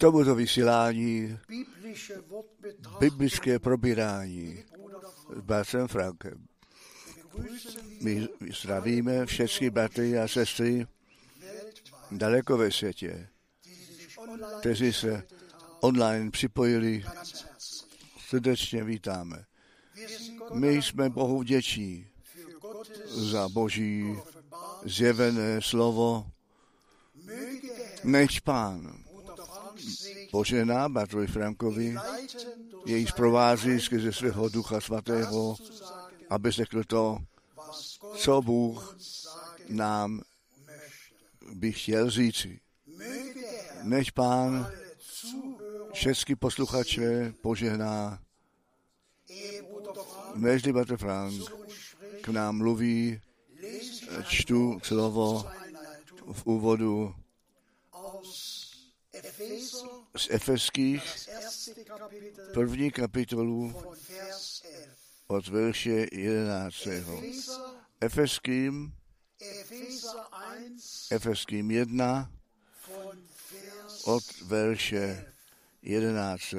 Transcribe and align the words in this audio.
tomuto 0.00 0.34
vysílání 0.34 1.38
biblické 3.00 3.58
probírání 3.58 4.64
s 5.36 5.40
Bácem 5.40 5.88
Frankem. 5.88 6.46
My 8.02 8.28
zdravíme 8.60 9.26
všechny 9.26 9.70
bratry 9.70 10.18
a 10.18 10.28
sestry 10.28 10.86
daleko 12.10 12.56
ve 12.56 12.70
světě, 12.70 13.28
kteří 14.60 14.92
se 14.92 15.22
online 15.80 16.30
připojili. 16.30 17.04
Srdečně 18.28 18.84
vítáme. 18.84 19.44
My 20.52 20.82
jsme 20.82 21.10
Bohu 21.10 21.38
vděční 21.38 22.06
za 23.06 23.48
Boží 23.48 24.16
zjevené 24.84 25.60
slovo. 25.62 26.26
Nech 28.04 28.42
Pán 28.42 28.99
požená 30.30 30.88
Bartovi 30.88 31.26
Frankovi, 31.26 31.96
jej 32.86 33.06
provází 33.16 33.80
skrze 33.80 34.12
svého 34.12 34.48
ducha 34.48 34.80
svatého, 34.80 35.56
aby 36.30 36.50
řekl 36.50 36.84
to, 36.84 37.18
co 38.16 38.42
Bůh 38.42 38.96
nám 39.68 40.20
by 41.52 41.72
chtěl 41.72 42.10
říci. 42.10 42.60
Než 43.82 44.10
pán 44.10 44.72
všechny 45.92 46.36
posluchače 46.36 47.34
požehná, 47.42 48.18
než 50.34 50.62
Bartol 50.62 50.96
Frank 50.96 51.42
k 52.20 52.28
nám 52.28 52.56
mluví, 52.56 53.20
čtu 54.28 54.78
slovo 54.82 55.44
v 56.32 56.46
úvodu 56.46 57.14
z 60.16 60.28
Efeských, 60.30 61.02
první 62.54 62.90
kapitolu 62.90 63.74
od 65.26 65.48
verše 65.48 66.06
11. 66.12 66.88
Efeským, 68.00 68.92
Efeským 71.10 71.70
1 71.70 72.32
od 74.04 74.40
verše 74.42 75.34
11. 75.82 76.54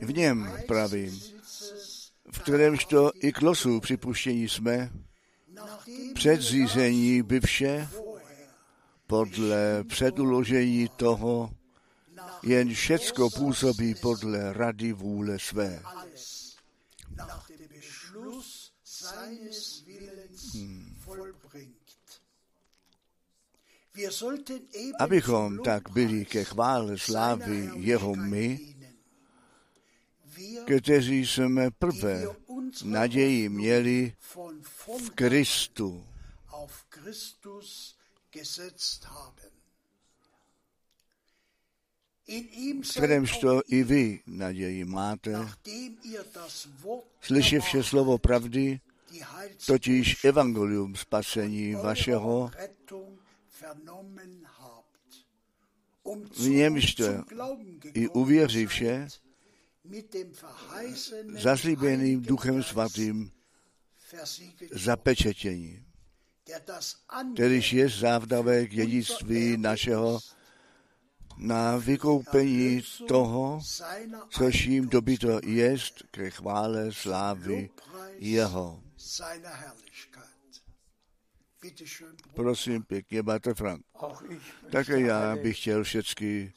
V 0.00 0.12
něm 0.12 0.58
pravím, 0.66 1.20
v 2.32 2.38
kterémž 2.38 2.84
to 2.84 3.10
i 3.14 3.32
k 3.32 3.42
losu 3.42 3.80
připuštění 3.80 4.48
jsme, 4.48 4.90
předzřízení 6.14 7.22
by 7.22 7.40
vše 7.40 7.88
podle 9.06 9.84
předuložení 9.84 10.88
toho, 10.96 11.50
jen 12.42 12.74
všecko 12.74 13.30
působí 13.30 13.94
podle 13.94 14.52
rady 14.52 14.92
vůle 14.92 15.38
své. 15.38 15.82
Hmm. 20.54 20.96
Abychom 24.98 25.58
tak 25.58 25.90
byli 25.90 26.24
ke 26.24 26.44
chvále 26.44 26.98
slávy 26.98 27.70
jeho 27.74 28.14
my, 28.14 28.74
kteří 30.66 31.26
jsme 31.26 31.70
prvé 31.70 32.26
naději 32.84 33.48
měli 33.48 34.12
v 34.62 35.10
Kristu. 35.14 36.06
V 42.82 42.92
kterémž 42.92 43.38
to 43.38 43.62
i 43.66 43.82
vy 43.82 44.20
naději 44.26 44.84
máte, 44.84 45.48
slyševše 47.20 47.82
slovo 47.82 48.18
pravdy, 48.18 48.80
totiž 49.66 50.24
evangelium 50.24 50.96
spasení 50.96 51.74
vašeho, 51.74 52.50
v 56.38 56.48
němž 56.48 56.94
to 56.94 57.04
i 57.94 58.08
uvěří 58.08 58.66
vše, 58.66 59.08
zaslíbeným 61.38 62.22
duchem 62.22 62.62
svatým 62.62 63.30
zapečetění, 64.72 65.84
kterýž 67.34 67.72
je 67.72 67.88
závdavek 67.88 68.70
dědictví 68.70 69.56
našeho 69.56 70.20
na 71.36 71.76
vykoupení 71.76 72.82
toho, 73.08 73.60
což 74.30 74.64
jim 74.64 74.88
dobyto 74.88 75.40
jest 75.44 76.02
ke 76.10 76.30
chvále 76.30 76.92
slávy 76.92 77.70
jeho. 78.18 78.82
Prosím 82.34 82.82
pěkně, 82.82 83.22
Bate 83.22 83.54
Frank. 83.54 83.84
Také 84.70 85.00
já 85.00 85.36
bych 85.36 85.60
chtěl 85.60 85.84
všechny 85.84 86.52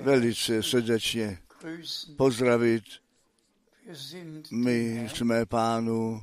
velice 0.00 0.62
srdečně 0.62 1.38
pozdravit. 2.16 2.84
My 4.50 5.08
jsme 5.14 5.46
pánu 5.46 6.22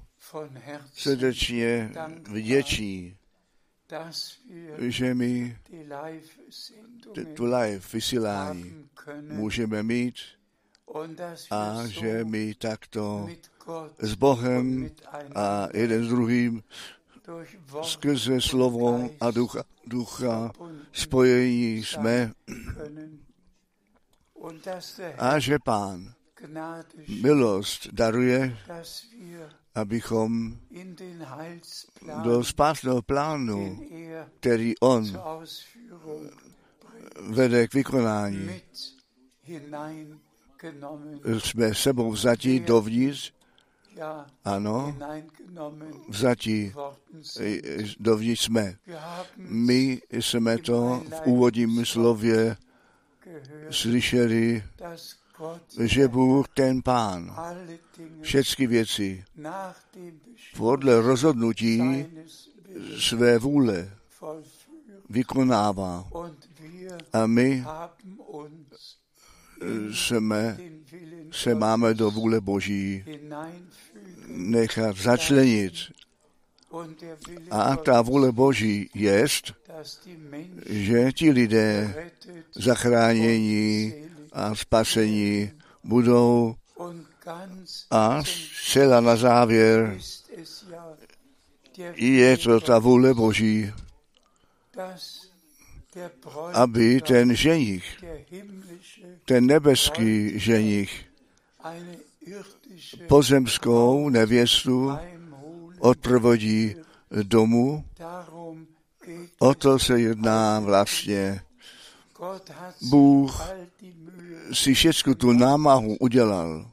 srdečně 0.94 1.92
vděční, 2.30 3.18
že 4.80 5.14
my 5.14 5.58
tu 7.34 7.46
live 7.46 7.82
vysílání 7.94 8.90
můžeme 9.22 9.84
mít 9.84 10.16
a 11.52 11.88
že 11.88 12.24
my 12.26 12.56
takto 12.56 13.30
s 14.00 14.14
Bohem 14.14 14.90
a 15.36 15.68
jeden 15.74 16.06
s 16.06 16.08
druhým 16.08 16.64
skrze 17.84 18.42
slovo 18.42 19.10
a 19.20 19.32
ducha, 19.32 19.64
ducha 19.88 20.52
spojení 20.92 21.84
jsme 21.84 22.32
a 25.18 25.40
že 25.40 25.60
Pán 25.60 26.14
milost 27.22 27.88
daruje, 27.92 28.58
abychom 29.76 30.58
do 32.24 32.44
spásného 32.44 33.02
plánu, 33.02 33.80
který 34.40 34.78
On 34.80 35.20
vede 37.30 37.68
k 37.68 37.74
vykonání, 37.74 38.62
jsme 41.40 41.76
sebou 41.76 42.12
vzatí 42.12 42.60
dovnitř. 42.60 43.34
Ano, 44.46 44.98
vzatí 46.10 46.74
dovnitř 48.00 48.42
jsme. 48.42 48.78
My 49.38 50.02
jsme 50.12 50.58
to 50.58 51.04
v 51.10 51.28
úvodním 51.28 51.86
slově 51.86 52.58
slyšeli, 53.70 54.64
že 55.84 56.08
Bůh 56.08 56.48
ten 56.48 56.82
Pán 56.82 57.36
všechny 58.22 58.68
věci 58.68 59.24
podle 60.58 61.02
rozhodnutí 61.02 62.06
své 63.00 63.38
vůle 63.40 63.90
vykonává. 65.10 66.08
A 67.14 67.28
my 67.28 67.66
jsme, 69.92 70.58
se 71.32 71.56
máme 71.56 71.94
do 71.94 72.12
vůle 72.12 72.42
Boží 72.42 73.04
nechat 74.28 74.98
začlenit. 74.98 75.74
A 77.52 77.76
ta 77.76 78.02
vůle 78.02 78.32
Boží 78.32 78.90
je, 78.94 79.26
že 80.70 81.12
ti 81.12 81.32
lidé 81.32 81.96
zachránění 82.56 83.94
a 84.32 84.56
spasení 84.56 85.52
budou 85.84 86.56
a 87.92 88.24
zcela 88.24 89.02
na 89.02 89.16
závěr. 89.16 90.00
Je 91.96 92.38
to 92.38 92.62
ta 92.62 92.80
vůle 92.80 93.14
Boží, 93.14 93.74
aby 96.54 97.02
ten 97.02 97.36
ženich, 97.36 98.04
ten 99.26 99.46
nebeský 99.46 100.40
ženich, 100.40 101.06
pozemskou 103.08 104.10
nevěstu 104.10 104.92
odprovodí 105.80 106.76
domů. 107.24 107.86
O 109.40 109.54
to 109.54 109.80
se 109.80 110.00
jedná 110.00 110.60
vlastně. 110.60 111.42
Bůh 112.82 113.42
si 114.54 114.74
všechnu 114.74 115.16
tu 115.16 115.32
námahu 115.32 115.98
udělal 116.00 116.72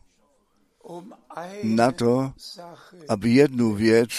na 1.63 1.93
to, 1.93 2.33
aby 3.09 3.31
jednu 3.31 3.75
věc, 3.75 4.11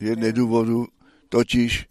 jedné 0.00 0.32
důvodu, 0.32 0.86
totiž, 1.28 1.88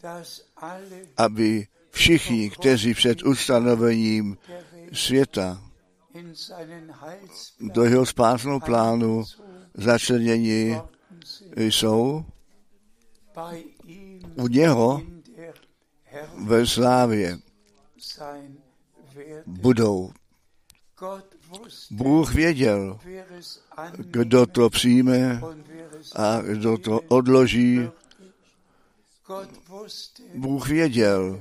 aby 1.17 1.67
všichni, 1.91 2.49
kteří 2.49 2.93
před 2.93 3.23
ustanovením 3.23 4.37
světa 4.93 5.61
do 7.59 7.83
jeho 7.83 8.05
spásného 8.05 8.59
plánu 8.59 9.23
začlenění 9.73 10.77
jsou 11.55 12.25
u 14.35 14.47
něho 14.47 15.01
ve 16.37 16.67
slávě 16.67 17.39
budou. 19.45 20.11
Bůh 21.91 22.33
věděl, 22.33 22.99
kdo 23.97 24.45
to 24.45 24.69
přijme 24.69 25.41
a 26.15 26.41
kdo 26.41 26.77
to 26.77 26.99
odloží. 27.07 27.89
Bůh 30.35 30.67
věděl, 30.67 31.39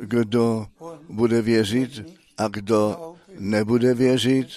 kdo 0.00 0.66
bude 1.08 1.42
věřit 1.42 2.18
a 2.38 2.48
kdo 2.48 3.14
nebude 3.38 3.94
věřit. 3.94 4.48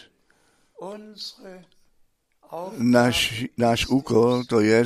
Náš, 2.77 3.45
náš 3.57 3.87
úkol 3.87 4.43
to 4.43 4.59
je 4.59 4.85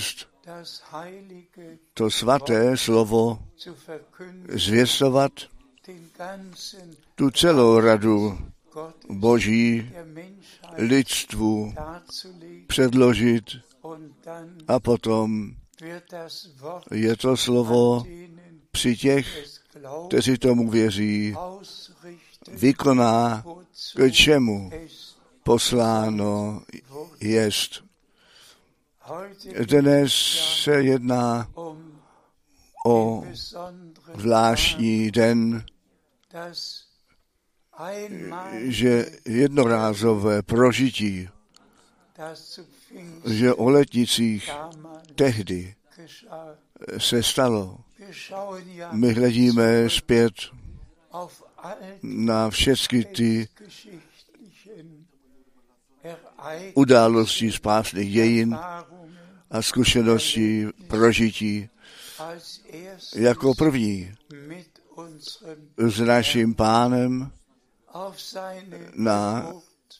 to 1.94 2.12
svaté 2.12 2.78
slovo 2.78 3.40
zvěstovat 4.50 5.32
tu 7.16 7.32
celou 7.32 7.80
radu 7.80 8.38
Boží 9.10 9.92
lidstvu 10.78 11.74
předložit 12.68 13.44
a 14.68 14.80
potom 14.80 15.52
je 16.92 17.16
to 17.18 17.38
slovo 17.38 18.06
při 18.72 18.98
těch, 18.98 19.48
kteří 20.08 20.38
tomu 20.38 20.70
věří, 20.70 21.36
vykoná, 22.52 23.44
k 23.96 24.12
čemu 24.12 24.72
posláno 25.44 26.62
jest. 27.20 27.85
Dnes 29.66 30.14
se 30.64 30.72
jedná 30.84 31.50
o 32.86 33.24
zvláštní 34.16 35.12
den, 35.12 35.66
že 38.62 39.06
jednorázové 39.26 40.42
prožití, 40.42 41.30
že 43.26 43.54
o 43.54 43.70
letnicích 43.70 44.52
tehdy 45.16 45.76
se 46.98 47.24
stalo. 47.24 47.80
My 48.92 49.14
hledíme 49.14 49.90
zpět 49.90 50.34
na 52.04 52.50
všechny 52.50 53.06
ty 53.06 53.48
události 56.74 57.52
spásných 57.52 58.14
dějin 58.14 58.58
a 59.56 59.62
zkušenosti 59.62 60.68
prožití 60.88 61.70
jako 63.16 63.54
první 63.54 64.12
s 65.78 66.00
naším 66.00 66.56
pánem 66.56 67.32
na 68.96 69.48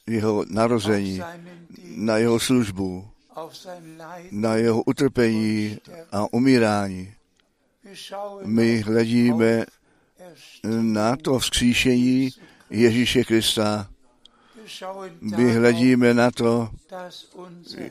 jeho 0.08 0.46
narození, 0.50 1.22
na 1.96 2.18
jeho 2.18 2.40
službu, 2.40 3.08
na 4.32 4.56
jeho 4.56 4.84
utrpení 4.84 5.78
a 6.12 6.34
umírání. 6.34 7.14
My 8.46 8.82
hledíme 8.82 9.66
na 10.82 11.16
to 11.16 11.40
vzkříšení 11.40 12.30
Ježíše 12.70 13.24
Krista. 13.24 13.90
My 15.22 15.52
hledíme 15.52 16.14
na 16.14 16.32
to, 16.32 16.70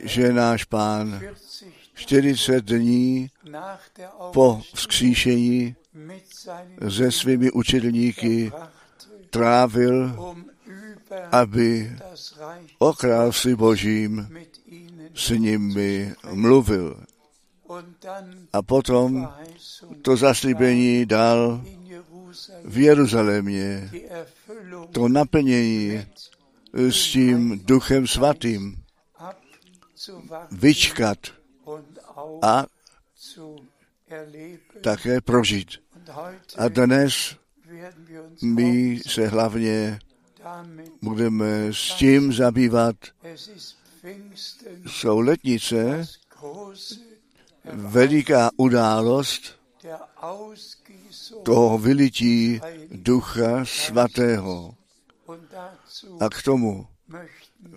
že 0.03 0.33
náš 0.33 0.63
pán 0.63 1.21
40 1.93 2.65
dní 2.65 3.29
po 4.33 4.61
vzkříšení 4.73 5.75
se 6.89 7.11
svými 7.11 7.51
učedlníky 7.51 8.51
trávil, 9.29 10.15
aby 11.31 11.91
o 12.79 12.93
království 12.93 13.55
božím 13.55 14.29
s 15.15 15.29
nimi 15.29 16.13
mluvil. 16.31 17.03
A 18.53 18.61
potom 18.61 19.33
to 20.01 20.17
zaslíbení 20.17 21.05
dal 21.05 21.61
v 22.65 22.77
Jeruzalémě, 22.77 23.91
to 24.91 25.07
naplnění 25.07 26.05
s 26.75 27.11
tím 27.11 27.61
duchem 27.65 28.07
svatým 28.07 28.83
vyčkat 30.51 31.17
a 32.41 32.65
také 34.83 35.21
prožít. 35.21 35.69
A 36.57 36.67
dnes 36.67 37.35
my 38.41 38.99
se 39.07 39.27
hlavně 39.27 39.99
budeme 41.01 41.73
s 41.73 41.93
tím 41.93 42.33
zabývat. 42.33 42.95
Jsou 44.87 45.19
letnice, 45.19 46.05
veliká 47.73 48.49
událost 48.57 49.59
toho 51.43 51.77
vylití 51.77 52.61
ducha 52.91 53.65
svatého. 53.65 54.75
A 56.19 56.29
k 56.29 56.43
tomu 56.43 56.87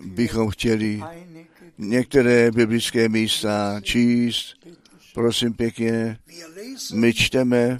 bychom 0.05 0.49
chtěli 0.49 1.01
některé 1.77 2.51
biblické 2.51 3.09
místa 3.09 3.81
číst. 3.81 4.55
Prosím 5.13 5.53
pěkně, 5.53 6.19
my 6.93 7.13
čteme 7.13 7.77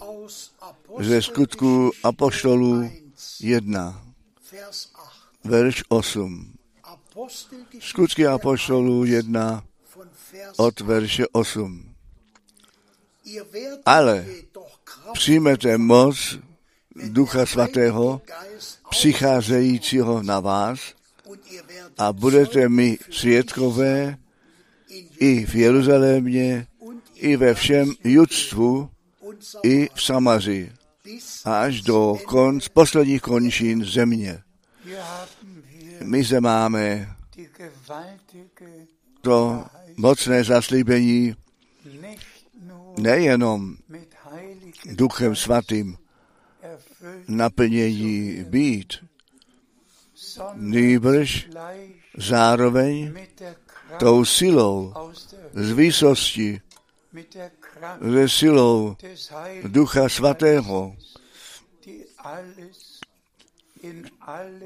ze 0.99 1.21
skutku 1.21 1.91
Apoštolů 2.03 2.81
1, 2.81 2.91
1, 3.39 4.03
Vers 4.51 4.89
8. 4.93 5.49
verš 5.51 5.83
8. 5.89 6.53
Apostelgeschichte 6.83 7.87
Skutky 7.87 8.27
Apoštolů 8.27 9.05
1 9.05 9.63
von 9.95 10.09
Vers 10.33 10.59
od 10.59 10.79
verše 10.79 11.27
8. 11.31 11.95
Ihr 13.25 13.43
werdet 13.43 13.81
Ale 13.85 14.25
Přijmete 15.13 15.77
moc 15.77 16.39
Ducha 16.95 17.45
Svatého, 17.45 18.21
přicházejícího 18.89 20.23
na 20.23 20.39
vás 20.39 20.79
a 21.97 22.13
budete 22.13 22.69
mi 22.69 22.97
svědkové 23.11 24.17
i 25.19 25.45
v 25.45 25.55
Jeruzalémě, 25.55 26.67
i 27.15 27.37
ve 27.37 27.53
všem 27.53 27.93
judstvu, 28.03 28.89
i 29.63 29.89
v 29.93 30.03
Samaři, 30.03 30.71
až 31.45 31.81
do 31.81 32.17
konc, 32.25 32.67
posledních 32.67 33.21
končin 33.21 33.85
země. 33.85 34.43
My 36.03 36.23
zde 36.23 36.41
máme 36.41 37.15
to 39.21 39.65
mocné 39.97 40.43
zaslíbení 40.43 41.35
nejenom 42.97 43.75
Duchem 44.85 45.35
Svatým 45.35 45.97
naplnění 47.27 48.43
být, 48.43 48.93
nýbrž 50.53 51.49
zároveň 52.17 53.13
tou 53.99 54.25
silou 54.25 54.93
z 55.53 55.71
výsosti, 55.71 56.61
ze 58.01 58.29
silou 58.29 58.95
Ducha 59.67 60.09
Svatého, 60.09 60.95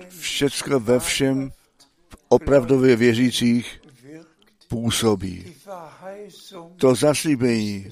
všecko 0.09 0.79
ve 0.79 0.99
všem 0.99 1.51
opravdově 2.29 2.95
věřících 2.95 3.81
působí. 4.67 5.55
To 6.77 6.95
zaslíbení 6.95 7.91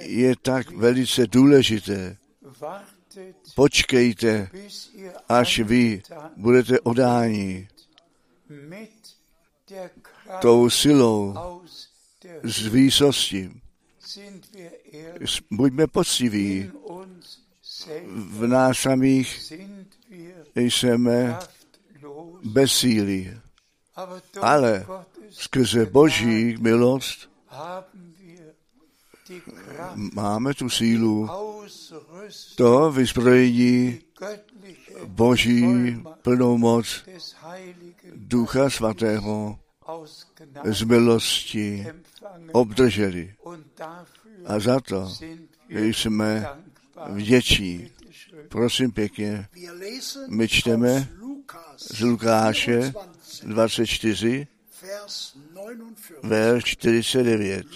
je 0.00 0.34
tak 0.42 0.70
velice 0.70 1.26
důležité. 1.26 2.16
Počkejte, 3.54 4.50
až 5.28 5.58
vy 5.58 6.02
budete 6.36 6.80
odáni 6.80 7.68
tou 10.40 10.70
silou 10.70 11.34
z 12.42 12.66
výsosti. 12.66 13.50
Buďme 15.50 15.86
poctiví. 15.86 16.70
V 18.06 18.46
nás 18.46 18.78
samých 18.78 19.52
jsme 20.54 21.38
bez 22.44 22.72
síly, 22.72 23.38
ale 24.40 24.86
skrze 25.30 25.86
Boží 25.86 26.56
milost 26.60 27.30
máme 30.14 30.54
tu 30.54 30.70
sílu, 30.70 31.28
to 32.54 32.92
vyzbrojení 32.92 34.00
Boží 35.04 35.64
plnou 36.22 36.58
moc 36.58 37.04
Ducha 38.14 38.70
Svatého 38.70 39.58
z 40.64 40.82
milosti 40.82 41.86
obdrželi. 42.52 43.34
A 44.46 44.60
za 44.60 44.80
to 44.80 45.12
jsme 45.68 46.46
vděční. 47.06 47.90
Prosím 48.48 48.92
pěkně, 48.92 49.48
my 50.28 50.48
čteme 50.48 51.08
z 51.76 52.00
Lukáše 52.00 52.92
24, 53.42 53.44
24, 53.44 54.46
Vers 56.22 56.64
49. 56.64 56.64
verš 56.64 56.64
49. 56.64 57.66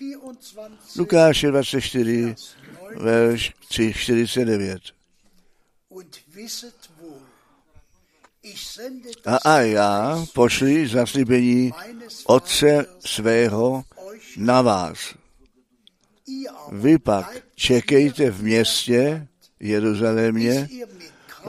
Lukas 0.00 0.52
24, 0.54 0.98
Lukáše 0.98 1.50
24, 1.50 2.22
Vers 2.24 2.54
9. 2.92 3.02
verš 3.02 3.52
49. 3.68 4.94
Und 5.88 6.20
wisset 6.34 6.90
wohl, 7.00 7.20
ich 8.42 8.60
sende 8.60 9.10
A, 9.24 9.30
das 9.32 9.40
a 9.44 9.60
já 9.60 10.26
pošli 10.34 10.88
zaslíbení 10.88 11.72
Otce 12.24 12.86
svého 13.06 13.84
na 14.36 14.62
vás. 14.62 14.98
Vy 16.72 16.98
pak 16.98 17.36
čekejte 17.54 18.30
v 18.30 18.42
městě 18.42 19.26
Jeruzalémě, 19.60 20.68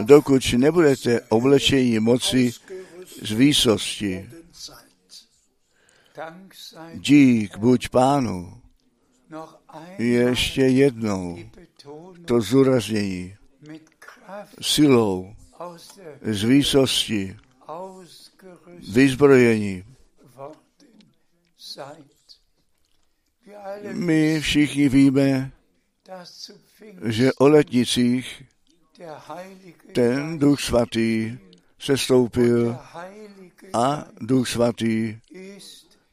dokud 0.02 0.54
nebudete 0.58 1.22
oblečení 1.22 2.00
moci 2.00 2.52
z 3.22 3.32
výsosti. 3.32 4.30
Dík 6.94 7.58
buď 7.58 7.90
pánu. 7.90 8.62
Ještě 9.98 10.62
jednou 10.62 11.38
to 12.26 12.42
zúraznění 12.42 13.36
silou 14.62 15.34
z 16.22 16.44
výsosti 16.44 17.38
vyzbrojení. 18.92 19.84
My 23.94 24.40
všichni 24.40 24.90
víme, 24.90 25.52
že 27.06 27.34
o 27.34 27.48
letnicích 27.48 28.44
ten 29.94 30.40
Duch 30.40 30.62
Svatý 30.62 31.38
sestoupil 31.80 32.66
der 32.66 32.80
Heilige 32.94 33.70
a 33.74 34.06
Duch 34.22 34.50
Svatý 34.50 35.20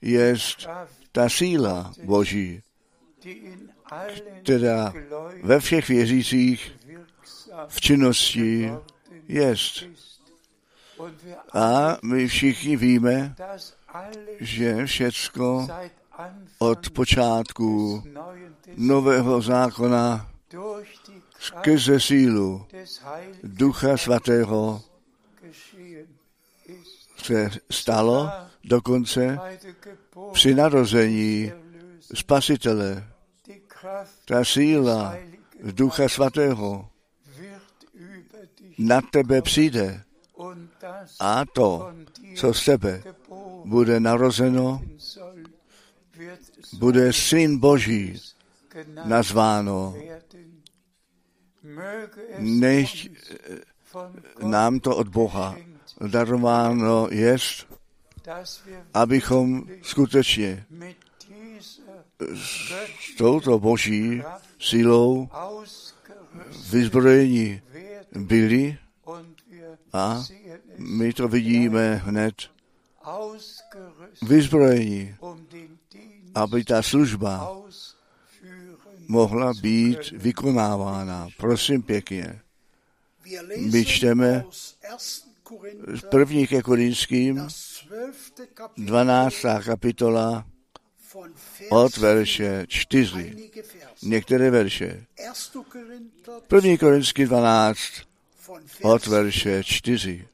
Kraft, 0.01 0.69
ta 1.13 1.29
síla 1.29 1.93
Boží, 2.05 2.63
která 4.43 4.93
ve 5.43 5.61
všech 5.61 5.89
věřících 5.89 6.73
v 7.69 7.81
činnosti 7.81 8.73
jest. 9.29 9.85
A 11.53 11.97
my 12.03 12.29
všichni 12.29 12.77
víme, 12.77 13.35
že 14.41 14.87
všecko 14.87 15.69
od 16.59 16.91
počátku 16.91 18.03
nového 18.77 19.43
zákona 19.43 20.31
skrze 21.39 22.01
sílu 22.01 22.67
Ducha 23.43 23.97
Svatého 23.97 24.83
se 27.23 27.51
stalo 27.71 28.31
dokonce 28.67 29.39
při 30.33 30.55
narození 30.55 31.53
Spasitele. 32.15 33.09
Ta 34.25 34.45
síla 34.45 35.17
Ducha 35.73 36.09
Svatého 36.09 36.89
na 38.79 39.01
tebe 39.01 39.43
přijde 39.43 40.03
a 41.21 41.45
to, 41.45 41.93
co 42.37 42.55
z 42.55 42.65
tebe 42.65 43.03
bude 43.65 44.01
narozeno, 44.01 44.83
bude 46.79 47.13
Syn 47.13 47.59
Boží 47.59 48.21
nazváno. 49.05 49.95
von 53.93 54.13
Gott 54.13 54.43
nám 54.43 54.81
to 54.81 54.97
od 54.97 55.09
Boha 55.09 55.57
darováno 56.01 57.09
jest, 57.11 57.67
abychom 58.95 59.65
skutečně 59.83 60.67
s 62.35 63.17
touto 63.19 63.59
boží 63.59 64.23
silou 64.61 65.29
vyzbrojení 66.71 67.61
byli 68.19 68.79
a 69.93 70.25
my 70.79 71.13
to 71.13 71.29
vidíme 71.29 71.95
hned 71.95 72.35
vyzbrojení, 74.23 75.15
aby 76.35 76.65
ta 76.65 76.83
služba 76.83 77.63
mohla 79.09 79.55
být 79.55 80.11
vykonávána. 80.11 81.29
Prosím 81.37 81.83
pěkně. 81.83 82.41
My 83.71 83.85
čteme 83.85 84.45
aus 84.45 84.77
1. 84.83 84.99
z 84.99 85.27
Korinther 85.43 86.11
první 86.11 86.47
ke 86.47 86.63
Korinským, 86.63 87.49
12. 87.87 88.41
Kapitel 88.55 88.85
12. 88.87 89.65
kapitola 89.65 90.47
od 91.71 91.97
verše 91.97 92.67
4. 92.69 93.19
einige 93.19 93.63
Verse. 93.63 94.07
Některé 94.07 94.51
verše. 94.51 95.07
1. 95.19 95.65
Korinther 95.69 96.35
První 96.49 96.79
Korinský 96.79 97.25
12 97.25 97.79
von 98.47 98.63
od 98.83 99.07
verše 99.07 99.65
4. 99.65 100.29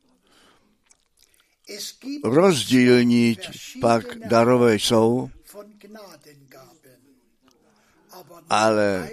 Es 1.68 1.98
gibt 2.00 2.24
Rozdílní 2.24 3.38
pak 3.80 4.18
darové 4.18 4.74
jsou, 4.74 5.30
ale 8.48 9.10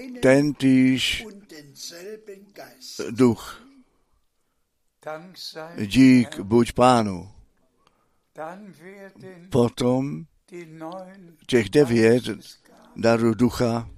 denselben 1.50 2.46
Geist. 2.54 3.02
duch. 3.10 3.64
Dík 5.86 6.40
buď 6.40 6.72
pánu. 6.72 7.39
Potom 9.50 10.26
těch 11.48 11.70
devět 11.70 12.24
darů 12.96 13.34
ducha 13.34 13.90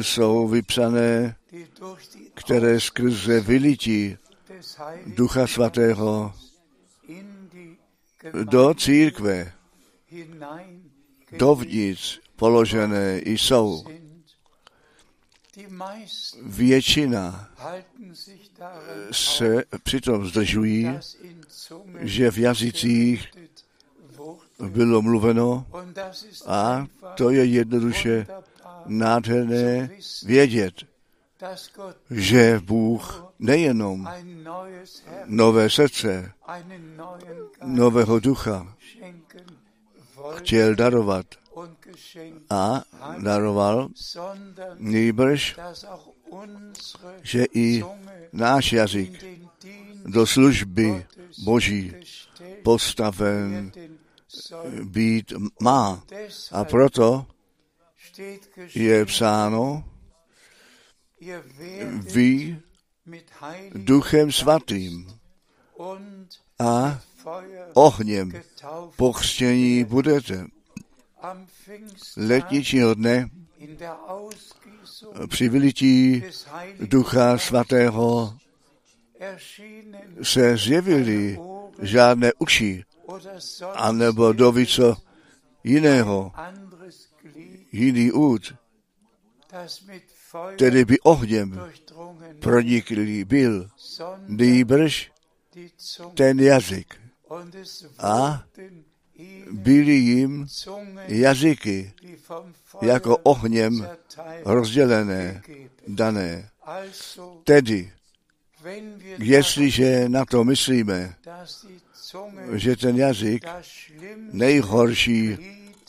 jsou 0.00 0.48
vypsané, 0.48 1.36
které 2.34 2.80
skrze 2.80 3.40
vylití 3.40 4.16
Ducha 5.06 5.46
Svatého 5.46 6.34
do 8.44 8.74
církve, 8.74 9.52
dovnitř 11.38 12.20
položené 12.36 13.20
jsou. 13.24 13.84
Většina 16.42 17.50
se 19.12 19.64
přitom 19.82 20.26
zdržují, 20.26 20.88
že 22.00 22.30
v 22.30 22.38
jazycích 22.38 23.28
bylo 24.68 25.02
mluveno 25.02 25.66
a 26.46 26.86
to 27.14 27.30
je 27.30 27.44
jednoduše 27.44 28.26
nádherné 28.86 29.90
vědět, 30.24 30.74
že 32.10 32.60
Bůh 32.64 33.32
nejenom 33.38 34.08
nové 35.26 35.70
srdce, 35.70 36.32
nového 37.64 38.20
ducha 38.20 38.76
chtěl 40.34 40.74
darovat 40.74 41.26
a 42.50 42.82
daroval, 43.22 43.88
unsere 44.78 45.36
že 47.22 47.44
i 47.54 47.84
náš 48.32 48.72
jazyk 48.72 49.24
do 50.06 50.26
služby 50.26 51.06
Boží 51.44 51.92
postaven 52.62 53.72
soll. 54.28 54.70
být 54.84 55.32
má. 55.62 56.02
A 56.52 56.64
proto 56.64 57.26
je 58.74 59.04
psáno, 59.06 59.84
vy 62.12 62.58
duchem 63.74 64.32
svatým 64.32 65.18
a 66.58 67.00
ohněm 67.74 68.32
pochstění 68.96 69.84
budete. 69.84 70.46
Letničního 72.16 72.94
dne 72.94 73.30
Ausgießung 74.06 75.28
při 75.28 75.48
vylití 75.48 76.22
Ducha 76.80 77.38
Svatého 77.38 78.38
se 80.22 80.56
zjevily 80.56 81.38
žádné 81.82 82.32
uši, 82.38 82.84
anebo 83.74 84.32
do 84.32 84.52
víco 84.52 84.96
jiného, 85.64 86.32
jiný 87.72 88.12
Feuer 90.30 90.54
který 90.54 90.84
by 90.84 91.00
ohněm 91.00 91.60
proniklý 92.40 93.24
byl, 93.24 93.68
Zunge. 95.78 96.14
ten 96.14 96.40
jazyk. 96.40 96.94
A 97.98 98.44
Byly 99.50 99.92
jim 99.92 100.46
jazyky 101.06 101.92
jako 102.82 103.16
ohněm 103.16 103.88
rozdělené, 104.44 105.42
dané. 105.88 106.50
Tedy, 107.44 107.92
jestliže 109.18 110.08
na 110.08 110.24
to 110.24 110.44
myslíme, 110.44 111.14
že 112.54 112.76
ten 112.76 112.96
jazyk, 112.96 113.46
nejhorší 114.32 115.38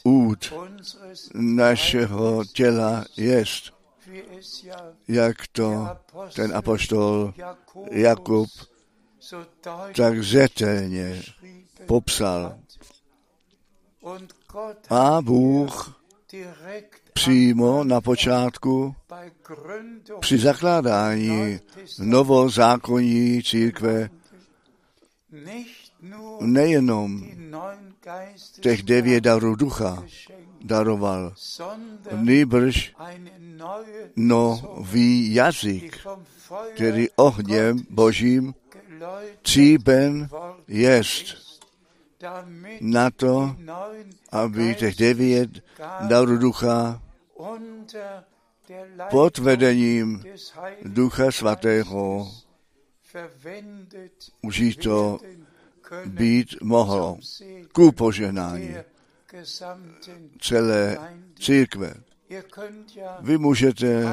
unseres 0.03 1.29
našeho 1.33 2.45
těla 2.45 3.05
jest, 3.17 3.73
jak 5.07 5.47
to 5.51 5.87
ten 6.35 6.55
apoštol 6.55 7.33
Jakub 7.91 8.49
tak 9.95 10.23
zetelně 10.23 11.21
popsal. 11.85 12.59
A 14.89 15.21
Bůh 15.21 16.01
přímo 17.17 17.83
na 17.83 18.01
počátku 18.01 18.95
při 20.19 20.37
zakládání 20.37 21.59
novozákonní 21.99 23.43
církve. 23.43 24.09
Nejenom 26.41 27.25
těch 28.59 28.83
devět 28.83 29.21
darů 29.21 29.55
ducha 29.55 30.03
daroval, 30.61 31.33
nýbrž 32.15 32.95
nový 34.15 35.33
jazyk, 35.33 35.97
který 36.75 37.07
ohněm 37.15 37.79
božím 37.89 38.53
cíben 39.43 40.29
jest. 40.67 41.47
Na 42.81 43.09
to, 43.09 43.55
aby 44.31 44.75
těch 44.75 44.95
devět 44.95 45.49
darů 46.07 46.37
ducha 46.37 47.01
pod 49.09 49.37
vedením 49.37 50.23
Ducha 50.83 51.31
Svatého 51.31 52.31
užito 54.41 55.19
werden 55.21 55.47
können 55.81 56.11
být 56.11 56.61
mohlo 56.61 57.19
ku 57.71 57.91
požehnání 57.91 58.75
gesamten 59.31 60.29
celé 60.39 60.97
církve. 61.39 61.93
Vy 63.21 63.37
můžete 63.37 64.03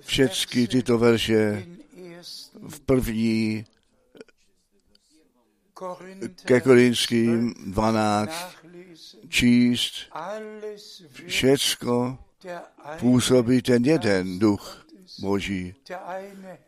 všechny 0.00 0.66
tyto 0.66 0.98
verše 0.98 1.66
in 1.66 1.78
1. 1.94 2.22
v 2.68 2.80
první 2.80 3.64
ke 6.44 6.60
Korinským 6.60 7.54
12 7.54 7.72
12 7.72 8.30
nachlesen. 8.30 9.20
číst. 9.28 9.94
Všecko 11.26 12.18
působí 12.98 13.62
ten 13.62 13.84
jeden 13.84 14.38
duch 14.38 14.86
Boží, 15.20 15.74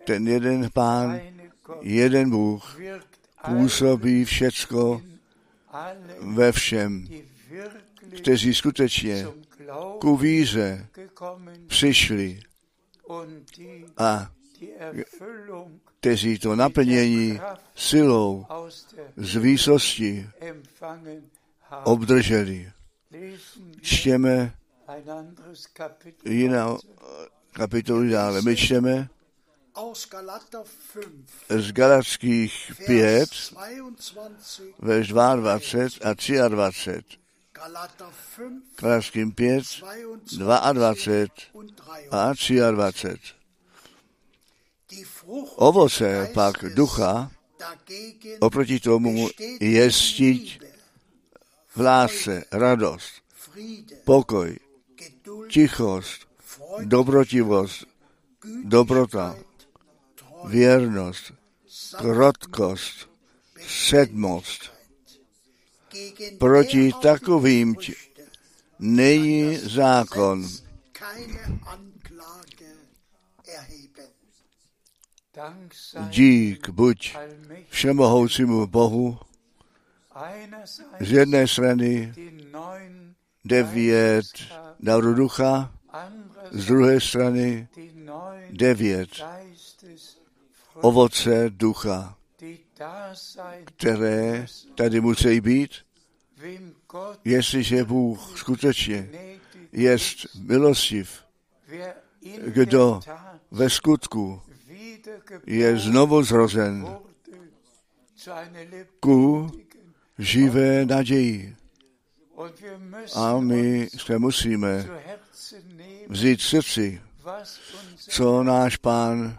ten 0.04 0.28
jeden 0.28 0.70
pán, 0.74 1.20
jeden 1.80 2.30
Bůh 2.30 2.78
působí 3.46 4.24
všecko 4.24 5.02
ve 6.20 6.52
všem, 6.52 7.08
kteří 8.16 8.54
skutečně 8.54 9.26
ku 10.00 10.16
víře 10.16 10.86
přišli 11.66 12.40
a 13.96 14.30
kteří 16.00 16.38
to 16.38 16.56
naplnění 16.56 17.40
silou 17.74 18.46
z 19.16 19.36
výsosti 19.36 20.28
obdrželi. 21.84 22.72
Čtěme. 23.80 24.52
Jinou 26.24 26.78
kapitolu 27.52 28.08
dále. 28.08 28.42
My 28.42 28.56
čteme 28.56 29.08
aus 29.74 30.08
Galater 30.08 30.60
5, 31.48 31.60
z 31.60 31.72
Galackých 31.72 32.72
5, 32.86 33.52
Vers 34.78 35.08
22, 35.08 35.44
verš 35.48 35.96
22 35.96 36.40
a 36.40 36.48
23. 36.48 37.18
Galater 37.52 38.12
5, 38.36 38.52
Galackým 38.76 39.32
5, 39.32 39.82
22 40.38 40.72
22 40.72 41.50
und 41.52 41.72
23. 41.76 42.62
a 42.62 42.70
23. 42.70 43.34
Die 44.90 45.04
Frucht 45.04 45.52
Ovoce 45.56 46.28
pak 46.34 46.74
ducha 46.74 47.30
oproti 48.40 48.80
tomu 48.80 49.28
besteht 49.28 49.62
je 49.62 49.84
in 49.84 49.90
stiť 49.90 50.44
Liebe, 50.60 50.72
v 51.72 51.78
lásce, 51.80 52.44
radost, 52.52 53.24
pokoj, 54.04 54.52
tichost, 55.52 56.28
dobrotivost, 56.84 57.84
dobrota, 58.64 59.36
věrnost, 60.48 61.32
krotkost, 61.98 63.10
sedmost. 63.66 64.72
Proti 66.38 66.92
takovým 67.02 67.74
Früchte 67.74 68.12
Není 68.78 69.56
zákon. 69.56 70.48
Dík 76.08 76.68
buď 76.68 77.16
všemohoucímu 77.68 78.66
Bohu 78.66 79.18
z 81.00 81.12
jedné 81.12 81.48
strany 81.48 82.12
devět 83.44 84.26
daru 84.82 85.14
ducha, 85.14 85.72
z 86.50 86.66
druhé 86.66 87.00
strany 87.00 87.68
devět 88.50 89.10
ovoce 90.74 91.50
ducha, 91.50 92.16
které 93.64 94.46
tady 94.74 95.00
musí 95.00 95.40
být, 95.40 95.70
jestliže 97.24 97.84
Bůh 97.84 98.38
skutečně 98.38 99.08
jest 99.72 100.34
milostiv, 100.34 101.24
kdo 102.46 103.00
ve 103.50 103.70
skutku 103.70 104.42
je 105.46 105.78
znovu 105.78 106.22
zrozen 106.22 106.96
ku 109.00 109.50
živé 110.18 110.86
naději. 110.86 111.56
A 113.14 113.38
my 113.38 113.88
se 113.96 114.18
musíme 114.18 114.86
vzít 116.08 116.40
srdci, 116.40 117.02
co 117.96 118.42
náš 118.42 118.76
pán 118.76 119.38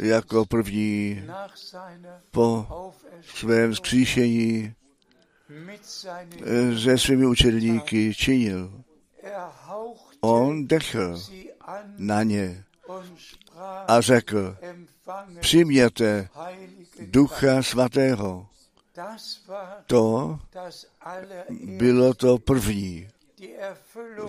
jako 0.00 0.46
první 0.46 1.24
po 2.30 2.66
svém 3.22 3.74
zkříšení 3.74 4.74
se 6.82 6.98
svými 6.98 7.26
učedníky 7.26 8.14
činil. 8.14 8.82
On 10.20 10.66
dechl 10.66 11.22
na 11.96 12.22
ně 12.22 12.64
a 13.88 14.00
řekl, 14.00 14.56
přijměte 15.40 16.28
Ducha 17.00 17.62
Svatého. 17.62 18.46
To 19.86 20.38
bylo 21.76 22.14
to 22.14 22.38
první. 22.38 23.08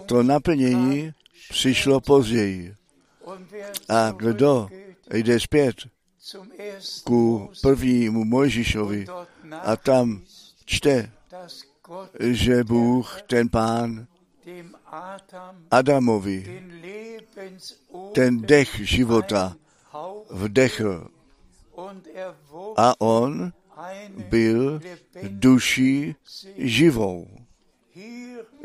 To 0.05 0.23
naplnění 0.23 1.13
přišlo 1.49 2.01
později. 2.01 2.75
A 3.89 4.11
kdo 4.11 4.69
jde 5.13 5.39
zpět? 5.39 5.75
ku 7.03 7.49
prvnímu 7.61 8.23
Mojžišovi 8.23 9.05
a 9.61 9.75
tam 9.75 10.21
čte, 10.65 11.11
že 12.19 12.63
Bůh, 12.63 13.21
ten 13.21 13.49
pán 13.49 14.07
Adamovi, 15.71 16.63
ten 18.13 18.41
dech 18.41 18.75
života 18.75 19.55
vdechl. 20.29 21.07
und 21.75 22.07
er 22.07 22.33
a 22.77 22.93
on 22.99 23.53
byl 24.29 24.81
duší 25.27 26.15
živou. 26.57 27.27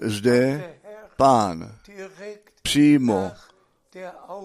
Zde 0.03 0.75
pán 1.17 1.75
přímo 2.63 3.33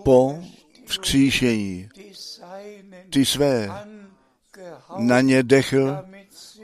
po 0.03 0.43
vzkříšení 0.85 1.89
ty 3.09 3.25
své 3.25 3.69
na 4.97 5.21
ně 5.21 5.43
dechl 5.43 6.05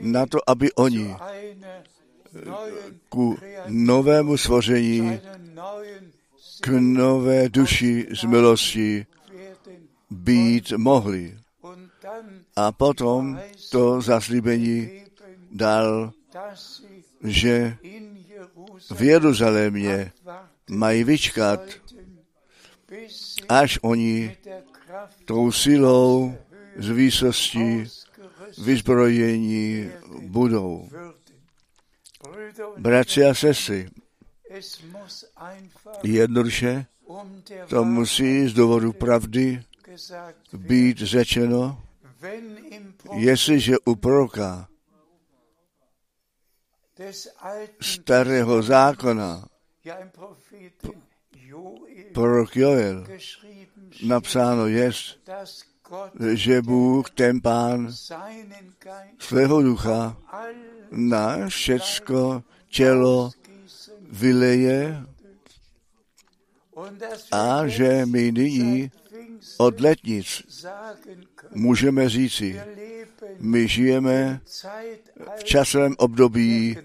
na 0.00 0.26
to, 0.26 0.50
aby 0.50 0.72
oni 0.72 1.16
ku 3.08 3.36
novému 3.68 4.36
neuen 5.54 6.10
k 6.60 6.68
nové 6.80 7.48
duši 7.48 8.06
z 8.20 8.24
milosti 8.24 9.06
být 10.10 10.72
mohli. 10.72 11.38
A 12.56 12.72
potom 12.72 13.40
to 13.70 14.00
zaslíbení 14.00 15.02
dal, 15.52 16.12
že 17.24 17.76
v 18.90 19.02
Jeruzalémě 19.02 20.12
mají 20.70 21.04
vyčkat, 21.04 21.60
až 23.48 23.78
oni 23.82 24.36
tou 25.24 25.52
silou 25.52 26.34
z 26.76 26.88
výsosti 26.88 27.86
vyzbrojení 28.64 29.90
budou. 30.20 30.88
Bratři 32.78 33.24
a 33.24 33.34
sestry, 33.34 33.88
jednoduše 36.02 36.86
to 37.68 37.84
musí 37.84 38.48
z 38.48 38.52
důvodu 38.52 38.92
pravdy 38.92 39.62
být 40.52 40.98
řečeno, 40.98 41.82
jestliže 43.14 43.78
u 43.84 43.94
proroka 43.96 44.68
starého 47.80 48.62
zákona 48.62 49.46
prorok 52.12 52.56
Joel 52.56 53.06
napsáno 54.02 54.66
jest, 54.66 55.18
že 56.34 56.62
Bůh, 56.62 57.10
ten 57.10 57.40
pán 57.40 57.92
svého 59.18 59.62
ducha 59.62 60.16
na 60.90 61.48
všecko 61.48 62.42
tělo 62.68 63.30
vyleje 64.10 65.06
a 67.32 67.66
že 67.66 68.06
my 68.06 68.32
nyní 68.32 68.90
od 69.58 69.80
letnic 69.80 70.42
můžeme 71.54 72.08
říci, 72.08 72.60
my 73.38 73.68
žijeme 73.68 74.40
v 75.36 75.44
časovém 75.44 75.94
období 75.98 76.76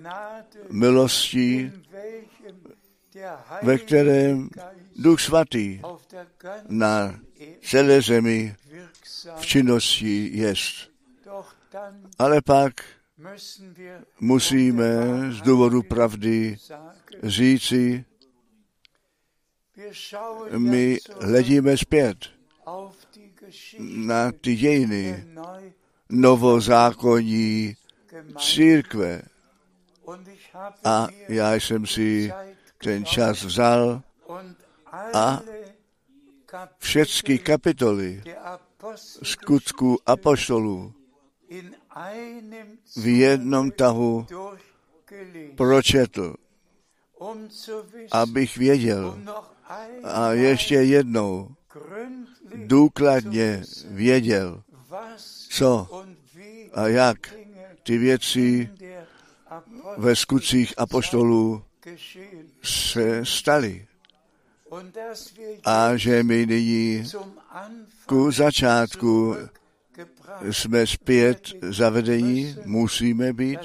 milosti, 0.70 1.72
ve 3.62 3.78
kterém 3.78 4.50
Duch 4.96 5.22
Svatý 5.22 5.82
na 6.68 7.20
celé 7.62 8.02
zemi 8.02 8.56
v 9.36 9.46
činnosti 9.46 10.30
jest. 10.34 10.92
Ale 12.20 12.42
pak 12.42 12.74
musíme 14.20 14.86
z 15.32 15.42
důvodu 15.42 15.84
pravdy 15.84 16.58
říci, 17.24 18.06
my 20.58 20.98
hledíme 21.22 21.78
zpět 21.78 22.35
na 23.80 24.32
ty 24.32 24.56
dějiny 24.56 25.28
novozákonní 26.10 27.76
církve. 28.40 29.22
A 30.84 31.08
já 31.28 31.54
jsem 31.54 31.86
si 31.86 32.34
ten 32.78 33.06
čas 33.06 33.44
vzal 33.44 34.02
a 35.14 35.42
všechny 36.80 37.40
kapitoly 37.40 38.24
skutku 39.24 39.98
apoštolů 40.06 40.94
v 42.96 43.08
jednom 43.08 43.72
tahu 43.72 44.28
pročetl, 45.56 46.36
um 47.20 47.50
abych 48.12 48.58
věděl 48.58 49.08
um 49.18 49.30
a 50.04 50.32
ještě 50.32 50.76
jednou 50.76 51.56
důkladně 52.56 53.64
věděl, 53.86 54.64
co 55.50 55.88
a 56.74 56.88
jak 56.88 57.34
ty 57.84 57.98
věci 57.98 58.70
ve 59.98 60.16
skutcích 60.16 60.74
apoštolů 60.78 61.64
se 62.64 63.26
staly. 63.26 63.88
a 65.66 65.98
že 65.98 66.24
my 66.24 66.46
nyní 66.46 67.04
ku 68.06 68.32
začátku 68.32 69.36
jsme 70.52 70.88
zpět 70.88 71.54
zavedení, 71.62 72.56
musíme 72.66 73.34
být, 73.34 73.60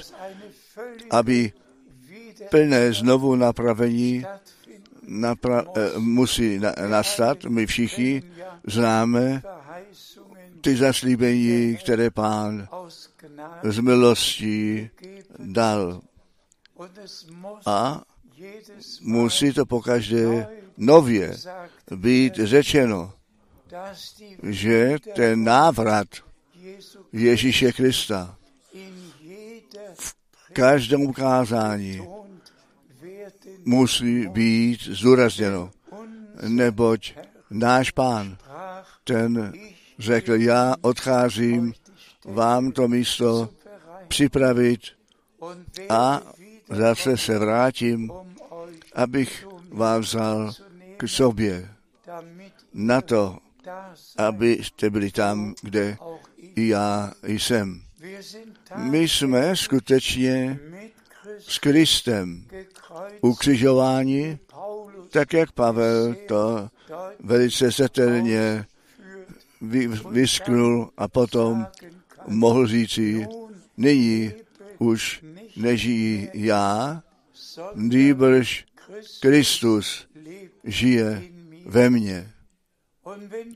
aby 1.09 1.51
plné 2.49 2.93
znovu 2.93 3.35
napravení. 3.35 4.25
Napra- 5.07 5.65
eh, 5.75 5.99
musí 5.99 6.59
na- 6.59 6.73
nastat. 6.87 7.45
My 7.45 7.65
všichni 7.65 8.23
známe 8.67 9.41
ty 10.61 10.75
zaslíbení, 10.77 11.77
které 11.77 12.09
pán 12.09 12.67
z 13.63 13.79
milostí 13.79 14.89
dal. 15.39 16.01
A 17.65 18.01
musí 19.01 19.53
to 19.53 19.65
pokaždé 19.65 20.47
nově 20.77 21.37
být 21.95 22.35
řečeno, 22.35 23.13
že 24.43 24.97
ten 25.15 25.43
návrat 25.43 26.07
Ježíše 27.13 27.71
Krista 27.71 28.35
v 29.93 30.15
každém 30.53 31.13
kázání 31.13 31.97
betont 31.97 32.01
werden 32.01 32.20
musí 33.65 34.27
být 34.27 34.81
zdůrazněno, 34.83 35.71
uns 35.91 36.11
neboť 36.47 37.13
náš 37.49 37.91
pán, 37.91 38.37
ten 39.03 39.53
řekl, 39.99 40.33
já 40.33 40.75
odcházím 40.81 41.73
vám 42.25 42.71
to 42.71 42.87
místo 42.87 43.49
připravit 44.07 44.81
a 45.89 46.21
zase 46.69 47.17
se 47.17 47.39
vrátím, 47.39 48.11
abych 48.95 49.47
vás 49.71 50.05
vzal 50.05 50.51
k 50.97 51.07
sobě 51.07 51.69
na 52.73 53.01
to, 53.01 53.37
abyste 54.17 54.89
byli 54.89 55.11
tam, 55.11 55.53
kde 55.61 55.97
i 56.55 56.67
já 56.67 57.13
jsem. 57.21 57.81
My 58.75 59.07
jsme 59.07 59.55
skutečně 59.55 60.59
s 61.47 61.59
Kristem 61.59 62.45
Paulus 64.47 65.09
tak 65.11 65.33
jak 65.33 65.51
Pavel 65.51 66.15
to 66.27 66.69
velice 67.19 67.71
vy, 69.61 69.87
vysknul 69.87 70.89
a 70.97 71.07
potom 71.07 71.67
mohl 72.27 72.67
říci, 72.67 73.27
nyní 73.77 74.31
už 74.79 75.23
nežijí 75.55 76.29
já, 76.33 77.03
nýbrž 77.75 78.65
Kristus 79.19 80.07
žije 80.63 81.23
ve 81.65 81.89
mně. 81.89 82.31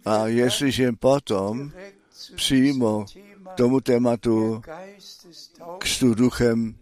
A 0.05 0.27
jestliže 0.27 0.91
potom 0.91 1.71
přímo 2.35 3.05
tomu 3.55 3.79
tématu 3.81 4.61
křtu 5.77 6.13
duchem, 6.13 6.75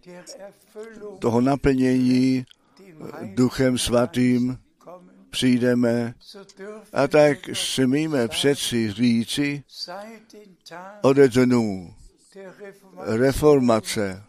toho 1.18 1.40
naplnění 1.40 2.46
duchem 3.34 3.78
svatým 3.78 4.58
přijdeme. 5.30 6.14
A 6.92 7.08
tak 7.08 7.38
smíme 7.52 8.28
přeci 8.28 8.92
říci 8.92 9.62
ode 11.02 11.28
dnů 11.28 11.94
reformace. 12.98 14.24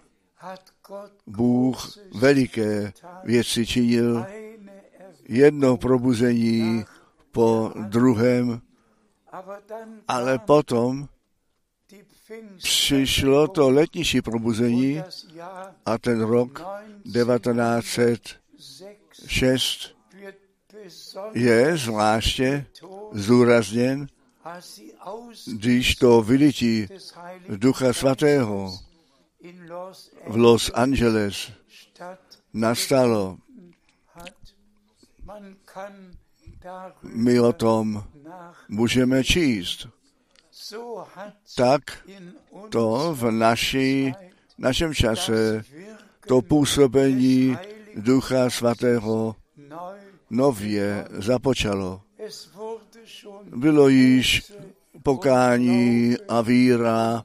Bůh 1.28 1.98
veliké 2.16 2.94
věci 3.24 3.66
činil, 3.66 4.26
jedno 5.28 5.78
probuzení 5.78 6.86
po 7.32 7.74
druhém, 7.88 8.62
ale 10.08 10.40
potom 10.40 11.08
přišlo 12.58 13.48
to 13.48 13.70
letnější 13.70 14.22
probuzení 14.22 15.02
a 15.86 15.98
ten 15.98 16.22
rok 16.22 16.62
1906 17.04 18.40
1906 19.26 19.96
wird 20.14 20.36
besonders 20.84 21.36
je 21.36 21.78
zvláště 21.78 22.66
aus 25.00 25.48
když 25.48 25.96
to 25.96 26.22
vylití 26.22 26.88
Ducha 27.50 27.94
Svatého 27.94 28.80
v 30.28 30.36
Los 30.36 30.72
Angeles 30.74 31.52
nastalo. 32.54 33.38
My 37.04 37.40
o 37.40 37.54
tom 37.54 38.04
můžeme 38.70 39.24
číst. 39.24 39.88
Tak 41.56 41.82
to 42.70 43.16
v 43.20 43.32
naší, 43.32 44.14
našem 44.58 44.94
čase 44.94 45.64
to 46.28 46.42
působení 46.42 47.58
Ducha 47.96 48.50
Svatého 48.50 49.36
nově 50.30 51.08
započalo. 51.12 52.02
Bylo 53.44 53.88
již 53.88 54.54
pokání 55.04 56.16
a 56.28 56.42
víra 56.42 57.24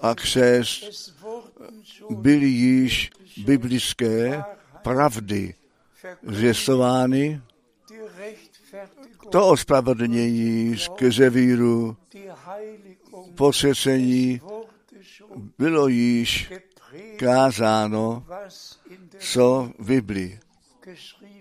a 0.00 0.14
křest 0.14 1.14
byly 2.10 2.46
již 2.46 3.10
biblické 3.44 4.42
pravdy 4.82 5.54
zvěstovány. 6.22 7.40
To 9.30 9.48
ospravedlnění 9.48 10.76
skrze 10.76 11.30
víru, 11.30 11.96
posvěcení 13.34 14.40
bylo 15.58 15.88
již 15.88 16.52
kázáno, 17.16 18.26
co 19.18 19.72
v 19.78 19.86
Biblii 19.86 20.40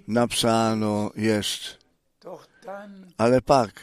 napsáno 0.07 1.11
jest. 1.15 1.79
Ale 3.17 3.41
pak 3.41 3.81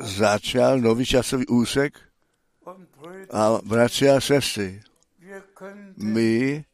začal 0.00 0.80
nový 0.80 1.06
časový 1.06 1.46
úsek 1.46 2.00
a 3.30 3.58
bratři 3.64 4.10
a 4.10 4.20
sestry, 4.20 4.82
my 5.96 6.64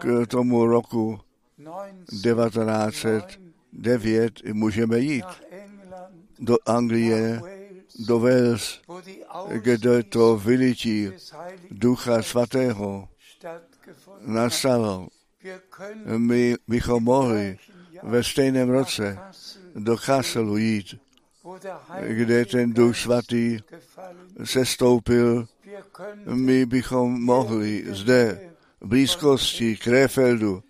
k 0.00 0.26
tomu 0.26 0.66
roku 0.66 1.20
1909 1.56 3.44
1909 3.74 4.44
můžeme 4.52 4.98
jít 4.98 5.24
do 6.38 6.56
Anglie, 6.66 7.40
do 7.98 8.20
Wales, 8.20 8.80
kde 9.56 10.02
to 10.02 10.36
vylití 10.36 11.10
Ducha 11.70 12.22
Svatého 12.22 13.08
nastalo. 14.20 15.08
My 16.16 16.56
bychom 16.68 17.04
mohli 17.04 17.58
ve 18.02 18.24
stejném 18.24 18.70
roce 18.70 19.18
do 19.74 19.96
Kasselu 19.96 20.56
jít, 20.56 21.00
kde 22.08 22.44
ten 22.44 22.72
Duch 22.72 22.96
Svatý 22.96 23.58
se 24.44 24.66
stoupil. 24.66 25.46
My 26.24 26.66
bychom 26.66 27.24
mohli 27.24 27.84
zde 27.86 28.50
v 28.80 28.86
blízkosti 28.88 29.76
Krefeldu 29.76 30.62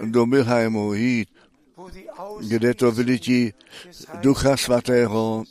do 0.00 0.26
Milheimu 0.26 0.94
jít, 0.94 1.28
kde 2.40 2.74
to 2.74 2.92
vylití 2.92 3.52
Ducha 4.20 4.56
Svatého 4.56 5.44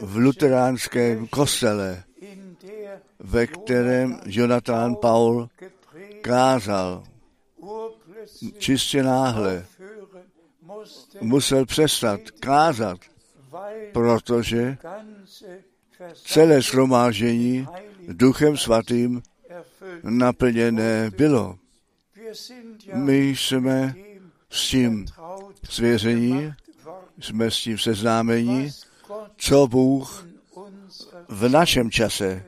v 0.00 0.16
luteránském 0.16 1.26
kostele, 1.26 2.04
ve 3.18 3.46
kterém 3.46 4.20
Jonathan 4.26 4.96
Paul 4.96 5.48
kázal. 6.20 7.04
Čistě 8.58 9.02
náhle 9.02 9.66
musel 11.20 11.66
přestat 11.66 12.20
kázat, 12.40 12.98
protože 13.92 14.76
celé 16.14 16.62
shromáždění 16.62 17.66
Duchem 18.08 18.56
Svatým 18.56 19.22
naplněné 20.02 21.10
bylo. 21.16 21.58
My 22.94 23.28
jsme 23.28 23.94
s 24.52 24.68
tím 24.68 25.06
svěření, 25.68 26.52
jsme 27.20 27.50
s 27.50 27.56
tím 27.56 27.78
Gott 29.06 29.32
co 29.36 29.66
Bůh 29.66 30.26
v 31.28 31.48
našem 31.48 31.90
čase 31.90 32.44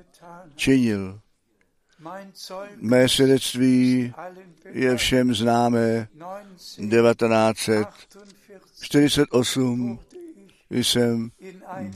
činil. 0.57 1.21
Mé 2.77 3.09
svědectví 3.09 4.15
je 4.65 4.97
všem 4.97 5.35
známé. 5.35 6.09
1948 6.77 8.39
1948 8.39 9.89
wurde 9.89 9.99
ich 10.71 10.87
jsem 10.87 11.31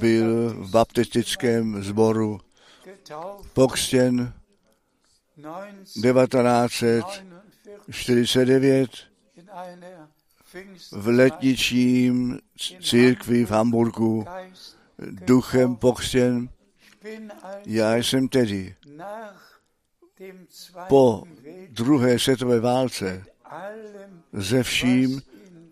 byl 0.01 0.55
v 0.55 0.71
baptistickém 0.71 1.85
sboru 1.85 2.41
pokřtěn 3.53 4.33
1949 6.03 8.91
v 10.93 11.09
letničním 11.09 12.39
církvi 12.81 13.45
v 13.45 13.51
Hamburgu 13.51 14.25
duchem 14.99 15.77
als 15.83 16.15
Já 17.67 17.97
jsem 17.97 18.29
tedy 18.29 18.75
po 20.89 21.23
druhé 21.69 22.19
světové 22.19 22.61
válce 22.61 23.25
ze 24.33 24.63
vším, 24.63 25.23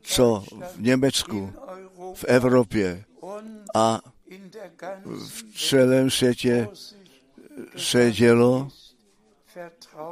co 0.03 0.45
v 0.75 0.81
Německu, 0.81 1.53
v 2.15 2.25
Evropě 2.25 3.05
a 3.75 4.01
v 5.05 5.69
celém 5.69 6.11
světě 6.11 6.69
se 7.77 8.13
dělo, 8.13 8.69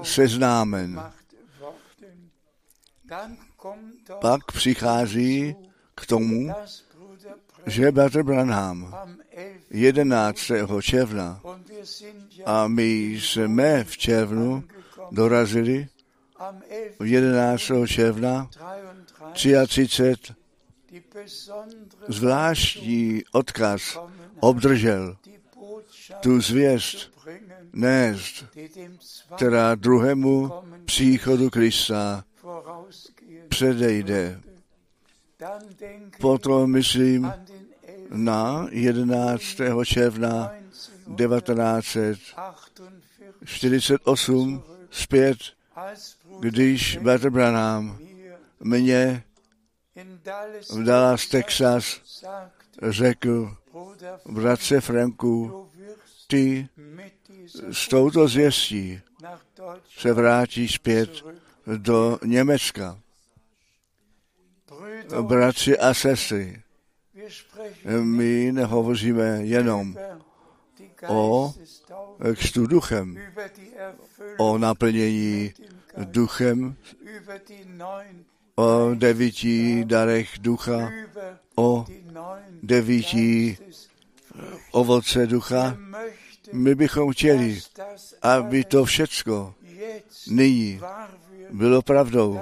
seznámen. 0.02 1.12
Pak 4.20 4.52
přichází 4.52 5.56
k 5.94 6.06
tomu, 6.06 6.50
že 7.66 7.92
Bratr 7.92 8.22
Branham 8.22 8.94
am 8.94 9.18
11. 9.70 10.50
11. 10.50 10.82
června 10.82 11.40
a 12.44 12.68
my 12.68 12.92
jsme 12.94 13.84
v 13.84 13.96
červnu 13.96 14.64
dorazili 15.10 15.88
am 16.36 16.62
11. 17.00 17.70
11. 17.70 17.88
června 17.88 18.50
33 19.32 19.86
33 19.88 20.34
die 20.94 21.02
besondere 21.14 22.06
zvláštní 22.08 23.22
odkaz 23.32 23.98
obdržel 24.40 25.16
tu 26.20 26.40
zvěst 26.40 27.10
nést, 27.72 28.44
která 29.36 29.74
druhému 29.74 30.52
příchodu 30.84 31.50
Krista. 31.50 32.24
Předejde. 33.54 34.40
Potom 36.20 36.70
myslím 36.70 37.24
an 37.24 37.44
den 37.44 37.64
11. 38.10 38.10
na 38.10 38.66
11. 38.70 39.44
června 39.84 40.52
1948, 41.16 43.02
1948 43.44 44.62
zpět, 44.90 45.38
když 46.40 46.96
Bratr 46.96 47.30
Branham 47.30 47.98
mě 48.60 49.24
v 50.70 50.84
Dallas, 50.84 51.26
Texas 51.26 52.00
řekl, 52.82 53.56
bratře 54.26 54.80
Franku, 54.80 55.68
ty 56.26 56.68
s 57.72 57.88
touto 57.88 58.28
zvěstí 58.28 59.00
se 59.98 60.12
vrátíš 60.12 60.74
zpět 60.74 61.10
do 61.76 62.18
Německa. 62.24 63.03
Und 65.12 65.26
Bratři 65.26 65.78
a 65.78 65.94
sestry, 65.94 66.62
my 68.02 68.52
nehovoříme 68.52 69.40
jenom 69.42 69.96
o 71.06 71.52
Geistestaufe, 71.56 72.34
křtu 72.34 72.66
duchem, 72.66 73.18
o 74.38 74.58
naplnění 74.58 75.52
duchem, 76.04 76.76
o 78.56 78.94
devíti 78.94 79.84
darech 79.84 80.30
ducha, 80.38 80.92
o 81.56 81.86
devíti 82.62 83.56
Geistesfrüchte. 83.60 83.84
ovoce 84.72 85.26
ducha. 85.26 85.76
My 86.52 86.74
bychom 86.74 87.12
chtěli, 87.12 87.60
aby 88.22 88.64
to 88.64 88.84
všecko 88.84 89.54
nyní 90.30 90.80
bylo 91.54 91.82
pravdou, 91.82 92.40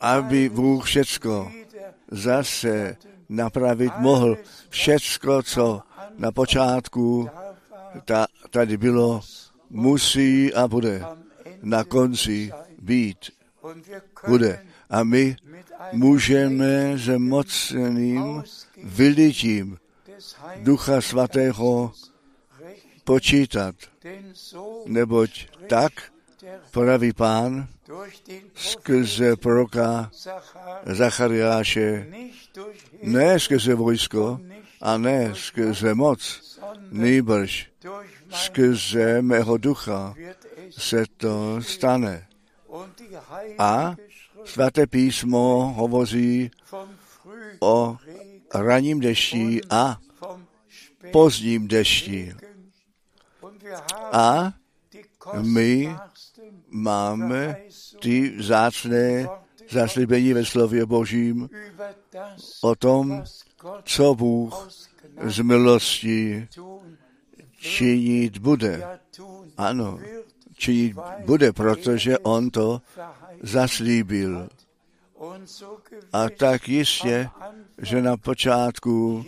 aby 0.00 0.48
Bůh 0.48 0.84
všecko 0.86 1.52
zase 2.10 2.96
napravit 3.28 3.92
mohl. 3.98 4.36
Všecko, 4.68 5.42
co 5.42 5.82
na 6.18 6.32
počátku 6.32 7.28
ta, 8.04 8.26
tady 8.50 8.76
bylo, 8.76 9.20
musí 9.70 10.54
a 10.54 10.68
bude 10.68 11.02
na 11.62 11.84
konci 11.84 12.52
být. 12.78 13.18
Bude. 14.28 14.66
A 14.90 15.04
my 15.04 15.36
můžeme 15.92 16.98
se 16.98 17.18
mocným 17.18 18.42
vylitím 18.84 19.78
Ducha 20.56 21.00
Svatého 21.00 21.92
počítat, 23.04 23.74
neboť 24.86 25.46
tak 25.68 25.92
praví 26.70 27.12
pán 27.12 27.68
skrze 28.54 29.36
proroka 29.36 30.10
Zachar, 30.12 30.94
Zachariáše, 30.94 32.06
ne 33.02 33.40
skrze 33.40 33.74
vojsko 33.74 34.40
a 34.80 34.98
ne 34.98 35.34
skrze 35.34 35.94
moc, 35.94 36.40
nejbrž 36.90 37.70
skrze 38.30 39.22
mého 39.22 39.56
ducha 39.56 40.14
se 40.70 41.04
to 41.16 41.62
stane. 41.62 42.26
A 43.58 43.96
svaté 44.44 44.86
písmo 44.86 45.72
hovoří 45.76 46.50
o 47.60 47.96
raním 48.54 49.00
dešti 49.00 49.60
a 49.70 49.98
pozdním 51.12 51.68
dešti. 51.68 52.34
A 54.12 54.52
my 55.42 55.96
máme 56.70 57.56
ty 58.00 58.30
vzácné 58.30 59.28
zaslíbení 59.70 60.32
ve 60.32 60.44
slově 60.44 60.86
Božím 60.86 61.50
o 62.60 62.74
tom, 62.74 63.24
co 63.84 64.14
Bůh 64.14 64.68
z 65.22 65.40
milosti 65.40 66.48
činit 67.56 68.38
bude. 68.38 68.98
Ano, 69.56 69.98
činit 70.56 70.96
bude, 71.24 71.52
protože 71.52 72.18
On 72.18 72.50
to 72.50 72.82
zaslíbil. 73.42 74.48
A 76.12 76.28
tak 76.28 76.68
jistě, 76.68 77.28
že 77.78 78.02
na 78.02 78.16
počátku 78.16 79.24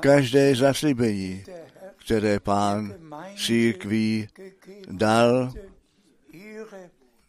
každé 0.00 0.56
zaslíbení, 0.56 1.44
které 1.96 2.40
pán 2.40 2.94
církví 3.36 4.28
dal, 4.90 5.52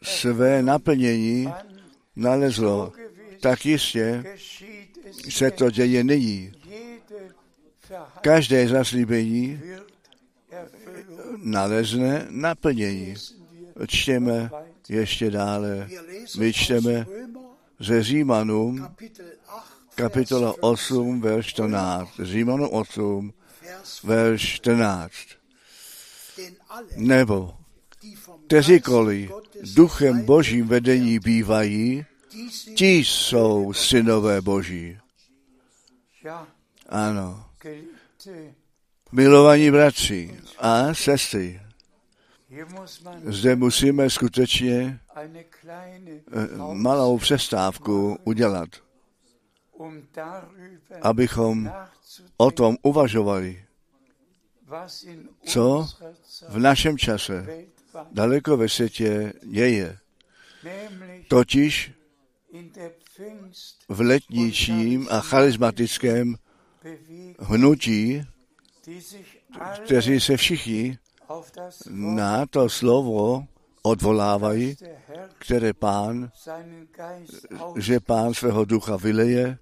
své 0.05 0.61
naplnění 0.61 1.47
nalezlo, 2.15 2.93
tak 3.41 3.65
jistě 3.65 4.23
se 5.29 5.51
to 5.51 5.71
děje 5.71 6.03
nyní. 6.03 6.51
Každé 8.21 8.67
zaslíbení 8.67 9.61
nalezne 11.37 12.27
naplnění. 12.29 13.15
Čtěme 13.87 14.49
ještě 14.89 15.31
dále. 15.31 15.89
My 16.37 16.53
čteme 16.53 17.05
ze 17.79 18.03
Římanům, 18.03 18.87
Kapitel 19.95 20.55
8, 20.55 20.55
kapitola 20.55 20.55
Vers 20.59 20.59
8, 20.59 21.21
verš 21.21 21.47
14. 21.47 22.09
Římanům 22.23 22.69
8, 22.71 23.33
Vers 23.61 24.03
verš 24.03 24.41
14. 24.41 25.13
denn 26.37 26.55
alle, 26.69 26.87
Nebo 26.95 27.53
kteříkoliv 28.45 29.31
duchem 29.75 30.25
božím 30.25 30.67
vedení 30.67 31.19
bývají, 31.19 32.05
ti 32.75 32.95
jsou 32.95 33.73
synové 33.73 34.41
boží. 34.41 34.97
Ano. 36.89 37.45
Milovaní 39.11 39.71
bratři 39.71 40.39
a 40.59 40.93
sestry, 40.93 41.61
zde 43.25 43.55
musíme 43.55 44.09
skutečně 44.09 44.99
eh, 45.15 45.27
malou 46.73 47.17
přestávku 47.17 48.17
udělat, 48.23 48.69
abychom 51.01 51.71
o 52.37 52.51
tom 52.51 52.77
uvažovali, 52.81 53.65
co 55.45 55.87
v 56.49 56.59
našem 56.59 56.97
čase 56.97 57.65
daleko 58.11 58.57
ve 58.57 58.69
světě 58.69 59.33
děje. 59.43 59.97
Totiž 61.27 61.91
v 63.89 64.01
letničním 64.01 65.07
a 65.11 65.19
charismatickém 65.19 66.35
hnutí, 67.39 68.23
kteří 69.85 70.19
se 70.19 70.37
všichni 70.37 70.97
na 71.89 72.45
to 72.45 72.69
slovo 72.69 73.47
odvolávají, 73.81 74.77
které 75.37 75.73
pán, 75.73 76.31
že 77.75 77.99
pán 77.99 78.33
svého 78.33 78.65
ducha 78.65 78.95
vyleje 78.95 79.57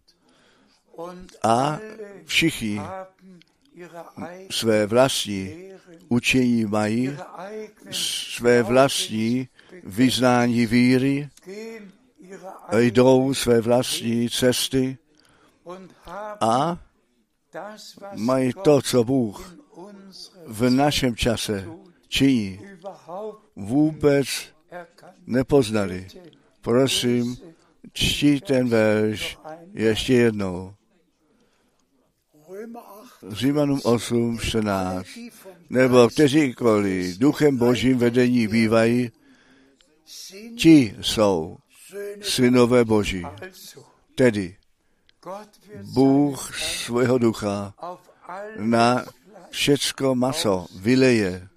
a 1.43 1.79
všichni 2.25 2.81
své 4.51 4.85
vlastní 4.85 5.72
učení 6.09 6.65
mají, 6.65 7.17
své 7.91 8.63
vlastní 8.63 9.47
vyznání 9.83 10.65
víry, 10.65 11.29
jdou 12.77 13.33
své 13.33 13.61
vlastní 13.61 14.29
cesty 14.29 14.97
a 16.41 16.77
mají 18.15 18.53
to, 18.63 18.81
co 18.81 19.03
Bůh 19.03 19.55
v 20.47 20.69
našem 20.69 21.15
čase 21.15 21.67
činí, 22.07 22.59
vůbec 23.55 24.27
nepoznali. 25.27 26.07
Prosím, 26.61 27.37
čti 27.93 28.41
ten 28.41 28.69
verš 28.69 29.37
ještě 29.73 30.13
jednou. 30.13 30.73
Römer 32.63 32.81
8, 33.21 33.35
Římanům 33.35 33.81
8, 33.83 34.39
14. 34.39 35.07
Nebo 35.73 36.09
kteříkoliv 36.09 37.17
duchem 37.17 37.57
božím 37.57 37.97
vedení 37.97 38.47
bývají, 38.47 39.11
ti 40.57 40.95
jsou 41.01 41.57
synové 42.21 42.85
boží. 42.85 43.23
Tedy 44.15 44.55
Bůh 45.81 46.57
svého 46.59 47.17
ducha 47.17 47.73
na 48.57 49.05
všecko 49.49 50.15
maso 50.15 50.65
vyleje 50.75 51.47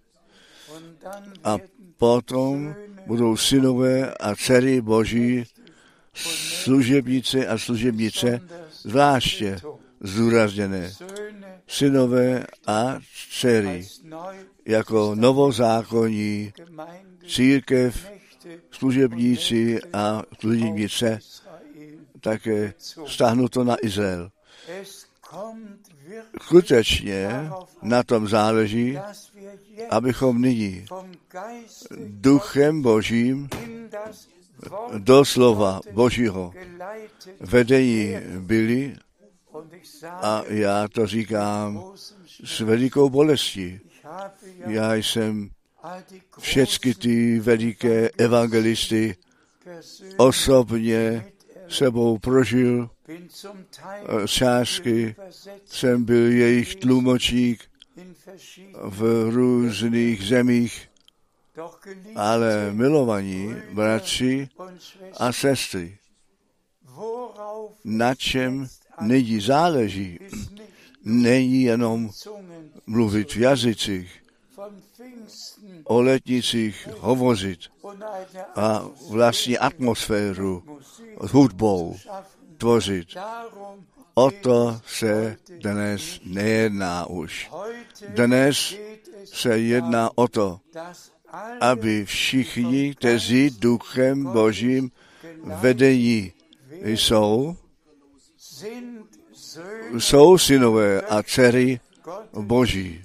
a 1.44 1.58
potom 1.96 2.74
budou 3.06 3.36
synové 3.36 4.14
a 4.14 4.36
dcery 4.36 4.80
boží, 4.80 5.44
služebnice 6.62 7.46
a 7.46 7.58
služebnice, 7.58 8.40
zvláště 8.82 9.60
Söhne 10.04 10.92
synové 11.66 12.46
a 12.66 12.98
dcery, 13.30 13.86
jako 14.66 15.14
novozákonní 15.14 16.52
církev, 17.28 18.10
služebníci 18.70 19.80
a 19.92 20.22
služebnice, 20.40 21.18
také 22.20 22.74
stáhnuto 23.06 23.64
na 23.64 23.76
Izrael. 23.82 24.30
Skutečně 26.42 27.50
na 27.82 28.02
tom 28.02 28.28
záleží, 28.28 28.98
abychom 29.90 30.42
nyní 30.42 30.86
duchem 32.06 32.82
božím 32.82 33.48
do 34.98 35.24
slova 35.24 35.80
božího 35.92 36.52
vedení 37.40 38.16
byli 38.38 38.96
a 40.04 40.42
já 40.48 40.88
to 40.88 41.06
říkám 41.06 41.92
s 42.44 42.60
velikou 42.60 43.10
bolestí. 43.10 43.80
Já 44.66 44.94
jsem 44.94 45.50
všechny 46.38 46.94
ty 46.94 47.40
veliké 47.40 48.10
evangelisty 48.18 49.16
osobně 50.16 51.32
sebou 51.68 52.18
prožil, 52.18 52.90
übersetzt 54.02 54.82
jsem 55.66 56.04
byl 56.04 56.32
jejich 56.32 56.74
tlumočník 56.74 57.70
v 58.82 59.30
různých 59.30 60.26
zemích, 60.26 60.88
ale 62.16 62.72
milovaní 62.72 63.54
bratři 63.72 64.48
a 65.16 65.32
sestry, 65.32 65.98
na 67.84 68.14
čem 68.14 68.68
nyní 69.00 69.40
záleží, 69.40 70.18
není 71.04 71.62
jenom 71.62 72.10
mluvit 72.86 73.34
v 73.34 73.40
jazycích, 73.40 74.22
o 75.84 76.00
letnicích 76.02 76.88
hovořit 76.98 77.60
a 78.56 78.88
vlastní 79.10 79.58
atmosféru 79.58 80.62
Musik 80.66 81.32
hudbou 81.32 81.96
tvořit. 82.58 83.08
O 84.14 84.30
to 84.30 84.80
se 84.86 85.36
dnes 85.60 86.20
nejedná 86.24 87.06
už. 87.06 87.50
Dnes 88.08 88.74
se 89.24 89.58
jedná 89.58 90.10
o 90.14 90.28
to, 90.28 90.60
aby 91.60 92.04
všichni, 92.04 92.94
kteří 92.94 93.50
duchem 93.50 94.24
božím 94.24 94.90
vedení 95.44 96.32
jsou, 96.82 97.56
jsou 99.98 100.38
synové 100.38 101.00
a 101.00 101.22
dcery 101.22 101.80
boží. 102.32 103.04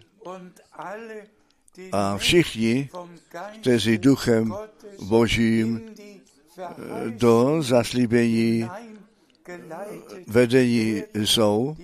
A 1.91 2.17
všichni, 2.17 2.89
kteří 3.61 3.97
duchem 3.97 4.53
božím 5.01 5.81
Verheißung 6.57 7.17
do 7.19 7.61
zaslíbení 7.63 8.69
hineingeleitet, 9.47 10.27
vedení 10.27 11.03
jsou, 11.13 11.75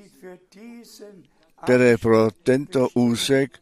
které 1.63 1.97
pro 1.97 2.32
tento 2.32 2.88
úsek 2.93 3.59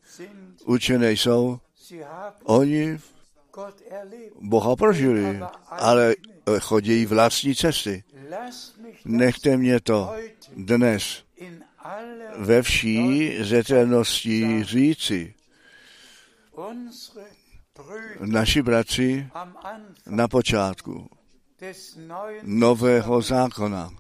učené 0.65 1.11
jsou, 1.11 1.59
oni. 2.43 2.99
Boha 4.41 4.75
prožili, 4.75 5.39
ale 5.65 6.15
chodí 6.59 7.05
vlastní 7.05 7.55
cesty. 7.55 8.03
Nechte 9.05 9.57
mě 9.57 9.79
to 9.79 10.13
dnes 10.55 11.23
ve 12.37 12.61
vší 12.61 13.37
zetelnosti 13.43 14.63
říci. 14.63 15.33
Naši 18.19 18.61
bratři 18.61 19.29
na 20.05 20.27
počátku 20.27 21.09
nového 22.43 23.21
zákona, 23.21 23.91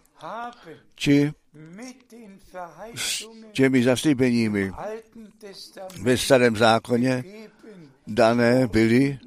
či 0.95 1.31
s 2.95 3.29
těmi 3.51 3.83
zaslíbeními 3.83 4.71
ve 6.01 6.17
starém 6.17 6.55
zákoně 6.55 7.23
dané 8.07 8.67
byly 8.67 9.19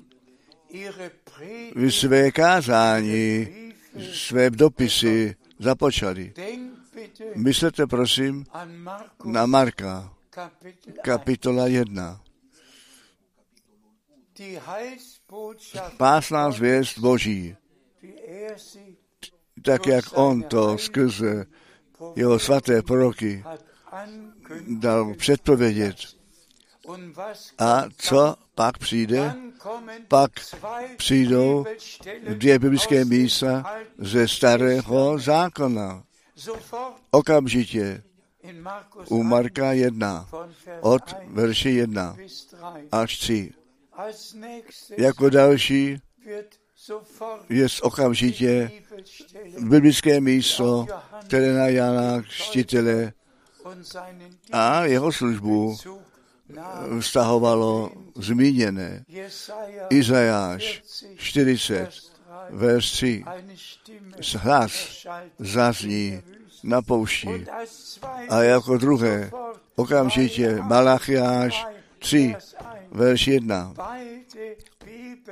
své 1.88 2.30
kázání, 2.30 3.48
své 4.12 4.50
dopisy 4.50 5.36
započali. 5.58 6.32
Myslete 7.34 7.86
prosím 7.86 8.44
na 9.24 9.46
Marka, 9.46 10.12
Kapitel 10.30 10.82
1. 10.86 11.02
kapitola 11.02 11.66
1. 11.66 12.20
Die 14.38 14.60
Heilsbotschaft, 14.60 15.96
Pásná 15.96 16.50
zvěst 16.50 16.98
Boží, 16.98 17.56
tak 19.62 19.86
jak 19.86 20.04
on 20.14 20.42
to 20.42 20.78
skrze 20.78 21.46
jeho 22.16 22.38
svaté 22.38 22.82
proroky 22.82 23.44
dal 24.68 25.14
předpovědět. 25.14 25.96
A 27.58 27.84
co 27.96 28.36
pak 28.54 28.78
přijde? 28.78 29.34
Pak 30.08 30.30
přijdou 30.96 31.64
dvě 32.34 32.58
biblické 32.58 33.04
místa 33.04 33.78
ze 33.98 34.28
starého 34.28 35.18
zákona. 35.18 36.02
Okamžitě 37.10 38.02
u 39.08 39.16
1 39.16 39.28
Marka 39.30 39.72
1 39.72 40.28
von 40.30 40.54
Vers 40.66 40.78
od 40.80 41.02
1 41.20 41.32
verše 41.32 41.70
1 41.70 42.14
bis 42.16 42.46
3. 42.46 42.56
až 42.92 43.18
3. 43.18 43.52
Als 43.92 44.34
nächstes 44.34 44.98
Jako 44.98 45.30
další 45.30 45.98
je 47.48 47.66
okamžitě 47.82 48.70
biblické 49.60 50.20
místo, 50.20 50.86
které 51.26 51.52
na 51.52 51.66
Jana 51.66 52.22
seinen 53.82 54.30
a 54.52 54.84
jeho 54.84 55.12
službu 55.12 55.76
vztahovalo 57.00 57.92
zmíněné. 58.14 59.04
Izajáš 59.90 60.82
40, 61.16 61.16
40, 61.16 62.08
Vers 62.50 62.92
3. 62.92 63.24
verš 63.24 63.24
3. 63.24 63.24
Eine 63.26 63.56
Stimme 63.56 64.16
Hlas 64.38 65.06
zazní 65.38 66.22
na 66.64 66.82
poušti. 66.82 67.46
A 68.28 68.42
jako 68.42 68.78
druhé, 68.78 69.30
okamžitě 69.76 70.58
Malachiáš 70.62 71.66
3, 71.98 72.34
Vers 72.38 72.54
1. 72.56 72.92
verš 72.92 73.26
1. 73.26 73.74
Beide 73.76 74.54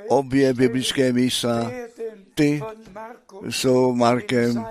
Obě 0.07 0.53
biblické 0.53 1.13
místa 1.13 1.71
ty 2.35 2.61
jsou 3.49 3.95
Markem 3.95 4.65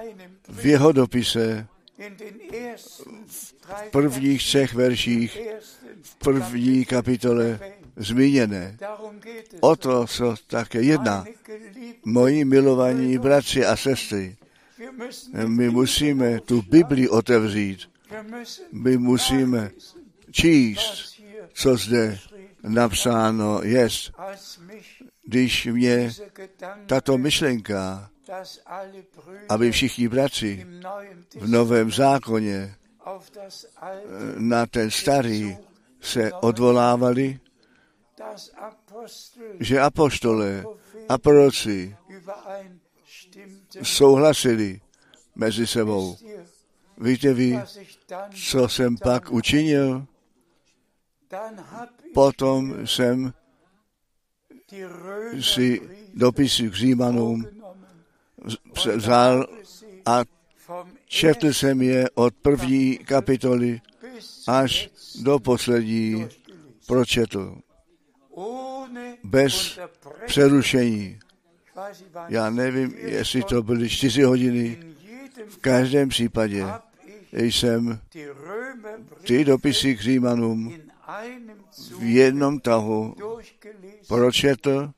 v 0.48 0.66
jeho 0.66 0.92
dopise 0.92 1.66
drei 1.98 3.55
v 3.74 3.90
prvních 3.90 4.42
třech 4.42 4.74
verších 4.74 5.38
v 6.02 6.14
první 6.16 6.84
kapitole 6.84 7.60
zmíněné. 7.96 8.78
O 9.60 9.76
to 9.76 10.06
se 10.06 10.24
také 10.46 10.82
jedná. 10.82 11.24
Moji 12.04 12.44
milovaní 12.44 13.18
bratři 13.18 13.66
a 13.66 13.76
sestry, 13.76 14.36
my 15.46 15.70
musíme 15.70 16.40
tu 16.40 16.62
Bibli 16.62 17.08
otevřít. 17.08 17.80
My 18.72 18.98
musíme 18.98 19.70
číst, 20.30 21.22
co 21.52 21.76
zde 21.76 22.18
napsáno 22.62 23.60
mich 24.60 24.96
když 25.26 25.66
mě 25.66 26.12
tato 26.86 27.18
myšlenka, 27.18 28.10
aby 29.48 29.72
všichni 29.72 30.08
bratři 30.08 30.66
v 31.34 31.48
Novém 31.48 31.90
zákoně 31.90 32.74
na 34.38 34.66
ten 34.66 34.90
starý 34.90 35.56
se 36.00 36.32
odvolávali, 36.32 37.40
že 39.60 39.80
apoštole 39.80 40.64
a 41.08 41.18
proroci 41.18 41.96
souhlasili 43.82 44.80
mezi 45.34 45.66
sebou. 45.66 46.16
Víte 46.98 47.34
vy, 47.34 47.60
co 48.50 48.68
jsem 48.68 48.96
pak 48.96 49.30
učinil? 49.30 50.06
Potom 52.14 52.86
jsem 52.86 53.32
si 55.40 55.80
dopisy 56.14 56.70
k 56.70 56.74
Římanům 56.74 57.46
vzal 58.94 59.46
a 60.06 60.22
četl 61.06 61.52
jsem 61.52 61.82
je 61.82 62.10
od 62.14 62.34
první 62.34 62.98
kapitoly 62.98 63.80
až 64.46 64.90
do 65.22 65.38
poslední 65.38 66.26
pročetl. 66.86 67.58
Bez 69.24 69.78
přerušení. 70.26 71.18
Já 72.28 72.50
nevím, 72.50 72.94
jestli 72.96 73.42
to 73.42 73.62
byly 73.62 73.88
čtyři 73.88 74.22
hodiny. 74.22 74.78
V 75.48 75.56
každém 75.56 76.08
případě 76.08 76.66
jsem 77.32 78.00
ty 79.26 79.44
dopisy 79.44 79.96
k 79.96 80.00
Římanům 80.00 80.74
v 81.98 82.02
jednom 82.02 82.60
tahu 82.60 83.14
pročetl 84.08 84.92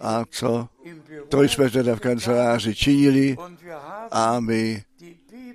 A 0.00 0.24
co 0.30 0.68
to 1.28 1.42
jsme 1.42 1.70
teda 1.70 1.96
v 1.96 2.00
kanceláři 2.00 2.74
činili 2.74 3.36
a 4.10 4.40
my 4.40 4.84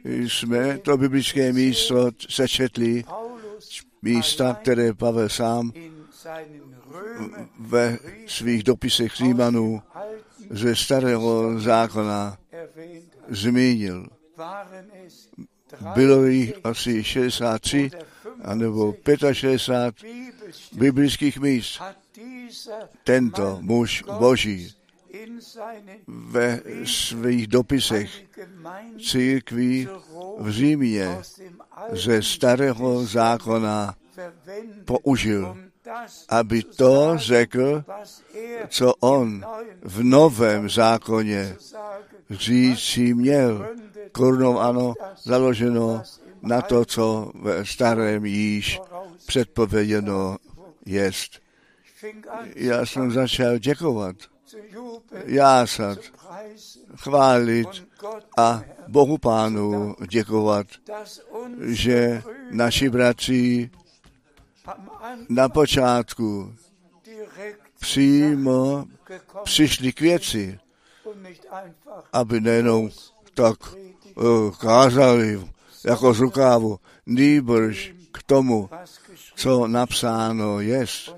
jsme 0.03 0.77
to 0.77 0.97
biblické 0.97 1.53
místo 1.53 2.11
sečetli, 2.29 3.03
místa, 4.01 4.57
které 4.61 4.93
Pavel 4.93 5.29
sám 5.29 5.71
ve 7.59 7.97
svých 8.27 8.63
dopisech 8.63 9.15
Římanů 9.15 9.81
ze 10.49 10.75
starého 10.75 11.59
zákona 11.59 12.37
zmínil. 13.29 14.07
Bylo 15.93 16.25
jich 16.25 16.53
asi 16.63 17.03
63 17.03 17.91
anebo 18.43 18.93
65 19.31 20.09
Bibelstellen 20.09 20.79
biblických 20.79 21.39
míst. 21.39 21.81
Tento 23.03 23.57
muž 23.61 24.03
Boží 24.19 24.73
ve 26.07 26.61
svých 26.85 27.47
dopisech 27.47 28.09
církví 28.99 29.87
v 30.39 30.49
Římě 30.49 31.17
ze 31.91 32.23
starého 32.23 33.05
zákona 33.05 33.95
použil, 34.85 35.57
aby 36.29 36.63
to 36.63 37.13
řekl, 37.15 37.83
co 38.67 38.93
on 38.99 39.45
v 39.81 40.03
novém 40.03 40.69
zákoně 40.69 41.55
říci 42.29 43.13
měl. 43.13 43.67
Korunou 44.11 44.59
ano, 44.59 44.93
založeno 45.23 46.03
na 46.41 46.61
to, 46.61 46.85
co 46.85 47.31
ve 47.35 47.65
starém 47.65 48.25
již 48.25 48.81
předpověděno 49.27 50.37
jest. 50.85 51.48
Já 52.55 52.85
jsem 52.85 53.11
začal 53.11 53.57
děkovat, 53.57 54.15
jásat, 55.25 55.99
chválit 56.95 57.67
a 58.37 58.63
Bohu 58.87 59.17
Pánu 59.17 59.95
děkovat, 60.09 60.67
že 61.61 62.23
naši 62.51 62.89
bratři 62.89 63.69
na 65.29 65.49
počátku 65.49 66.55
přímo 67.79 68.85
přišli 69.43 69.93
k 69.93 70.01
věci, 70.01 70.59
aby 72.13 72.41
nejenom 72.41 72.89
tak 73.33 73.57
uh, 74.15 74.55
kázali 74.55 75.47
jako 75.85 76.13
z 76.13 76.19
rukávu, 76.19 76.79
nýbrž 77.05 77.93
k 78.11 78.23
tomu, 78.23 78.69
co 79.35 79.67
napsáno 79.67 80.59
jest 80.59 81.15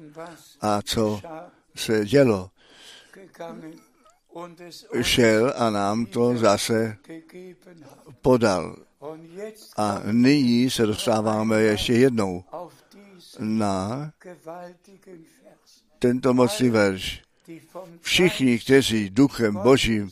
a 0.61 0.81
co 0.81 1.21
se 1.75 2.05
dělo. 2.05 2.51
Šel 5.01 5.53
a 5.57 5.69
nám 5.69 6.05
to 6.05 6.37
zase 6.37 6.97
podal. 8.21 8.75
A 9.77 10.01
nyní 10.11 10.69
se 10.69 10.85
dostáváme 10.85 11.61
ještě 11.61 11.93
jednou 11.93 12.43
na 13.39 14.11
tento 15.99 16.33
mocný 16.33 16.69
verš. 16.69 17.21
Všichni, 18.01 18.59
kteří 18.59 19.09
duchem 19.09 19.55
božím 19.55 20.11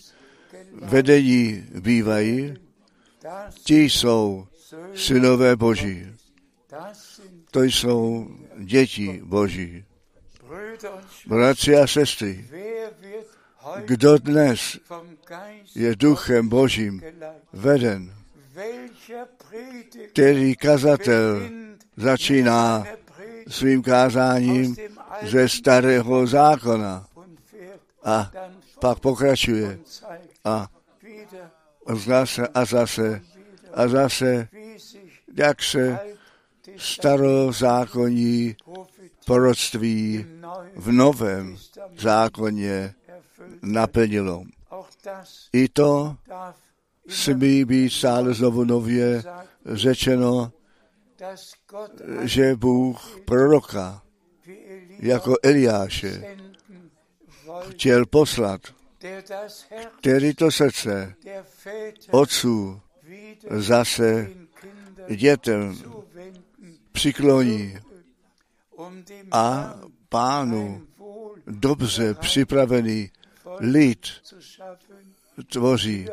vedení 0.82 1.66
bývají, 1.80 2.54
ti 3.64 3.82
jsou 3.82 4.48
synové 4.96 5.56
boží. 5.56 6.08
To 7.52 7.64
jsou 7.64 8.28
děti 8.60 9.22
boží. 9.24 9.86
Bratři 11.28 11.76
a 11.76 11.88
sestry, 11.88 12.46
kdo 13.86 14.18
dnes 14.18 14.78
je 15.76 15.96
duchem 15.96 16.50
božím 16.50 17.02
veden, 17.54 18.14
který 20.12 20.56
kazatel 20.56 21.42
začíná 21.98 22.86
svým 23.48 23.84
kázáním 23.84 24.76
ze 25.22 25.50
starého 25.50 26.28
zákona 26.28 27.08
a 28.04 28.32
pak 28.80 29.00
pokračuje 29.00 29.80
a 30.46 30.68
zase 31.94 32.48
a 32.48 32.66
zase 32.66 33.22
a 33.74 33.88
zase, 33.88 34.48
jak 35.36 35.64
se 35.64 36.00
starozákonní 36.78 38.56
proroctví 39.30 40.26
v 40.76 40.92
novém 40.92 41.58
zákoně 41.98 42.94
naplnilo. 43.62 44.44
I 45.54 45.70
to 45.70 46.16
smí 47.08 47.66
být 47.66 47.90
stále 47.90 48.34
znovu 48.34 48.64
nově 48.64 49.24
řečeno, 49.66 50.52
že 52.22 52.56
Bůh 52.56 53.20
proroka 53.26 54.02
jako 55.00 55.36
Eliáše 55.44 56.38
chtěl 57.70 58.06
poslat, 58.06 58.62
který 60.00 60.34
to 60.34 60.52
srdce 60.52 61.14
otců 62.12 62.82
zase 63.50 64.30
dětem 65.16 65.76
přikloní 66.92 67.78
a 69.32 69.76
pánu 70.10 70.88
dobře 71.48 72.14
připravený 72.14 73.12
lid 73.60 74.08
tvoří, 75.52 76.08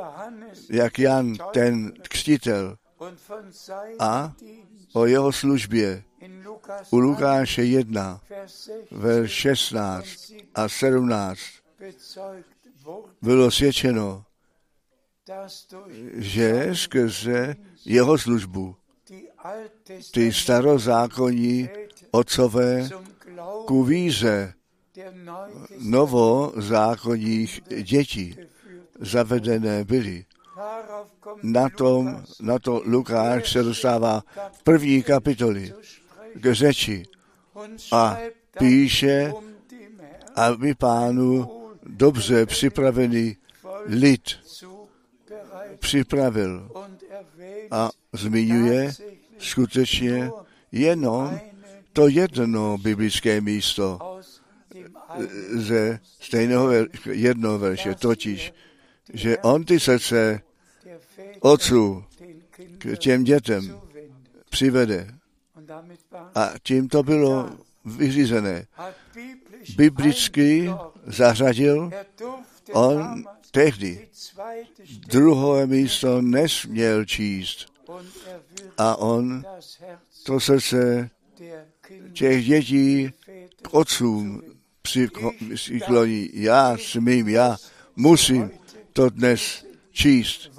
jak 0.70 0.98
Jan 0.98 1.34
ten 1.52 1.92
křtitel. 1.92 2.76
A 3.98 4.32
o 4.92 5.06
jeho 5.06 5.32
službě 5.32 6.02
u 6.90 6.98
Lukáše 6.98 7.64
1, 7.64 8.20
1, 8.20 8.20
Vers 8.30 8.52
16 8.52 8.90
ver 8.90 9.28
16 9.28 10.32
a 10.54 10.68
17 10.68 11.40
bezeugt 11.78 12.46
wurde, 12.84 13.12
bylo 13.22 13.50
svědčeno, 13.50 14.24
že 16.14 16.68
skrze 16.72 17.56
jeho 17.84 18.18
službu 18.18 18.76
ty 20.10 20.32
starozákonní 20.32 21.68
otcové 22.10 22.88
ku 23.66 23.84
víře 23.84 24.54
novozákonních 25.78 27.60
dětí 27.82 28.36
zavedené 29.00 29.84
byly. 29.84 30.24
Na, 31.42 31.68
tom, 31.68 32.24
na 32.40 32.58
to 32.58 32.82
Lukáš 32.84 33.52
se 33.52 33.62
dostává 33.62 34.22
v 34.52 34.62
první 34.62 35.02
kapitoli 35.02 35.72
k 36.34 36.52
řeči 36.54 37.02
a 37.92 38.18
píše, 38.58 39.32
aby 40.34 40.74
pánu 40.74 41.50
dobře 41.82 42.46
připravený 42.46 43.36
lid 43.86 44.22
připravil 45.78 46.70
a 47.70 47.90
zmiňuje 48.12 48.92
skutečně 49.38 50.30
jenom 50.72 51.40
to 51.96 52.08
jedno 52.08 52.78
biblické 52.78 53.40
místo 53.40 53.98
ze 55.52 56.00
stejného 56.20 56.66
ver, 56.66 56.88
jednoho 57.10 57.58
verše, 57.58 57.94
totiž, 57.94 58.52
že 59.12 59.38
on 59.38 59.64
ty 59.64 59.80
srdce 59.80 60.40
otců 61.40 62.04
k 62.78 62.96
těm 62.98 63.24
dětem 63.24 63.80
přivede. 64.50 65.14
A 66.34 66.50
tím 66.62 66.88
to 66.88 67.02
bylo 67.02 67.50
vyřízené. 67.84 68.66
Biblicky 69.76 70.70
zařadil, 71.06 71.90
on 72.72 73.24
tehdy 73.50 74.08
druhé 75.08 75.66
místo 75.66 76.22
nesměl 76.22 77.04
číst. 77.04 77.72
A 78.78 78.96
on 78.96 79.44
to 80.24 80.40
srdce 80.40 81.10
těch 82.12 82.46
dětí 82.46 83.10
k 83.62 83.74
otcům 83.74 84.42
přikloní. 85.54 86.30
Já 86.32 86.76
smím, 86.80 87.28
já 87.28 87.56
musím 87.96 88.50
to 88.92 89.10
dnes 89.10 89.66
číst, 89.92 90.50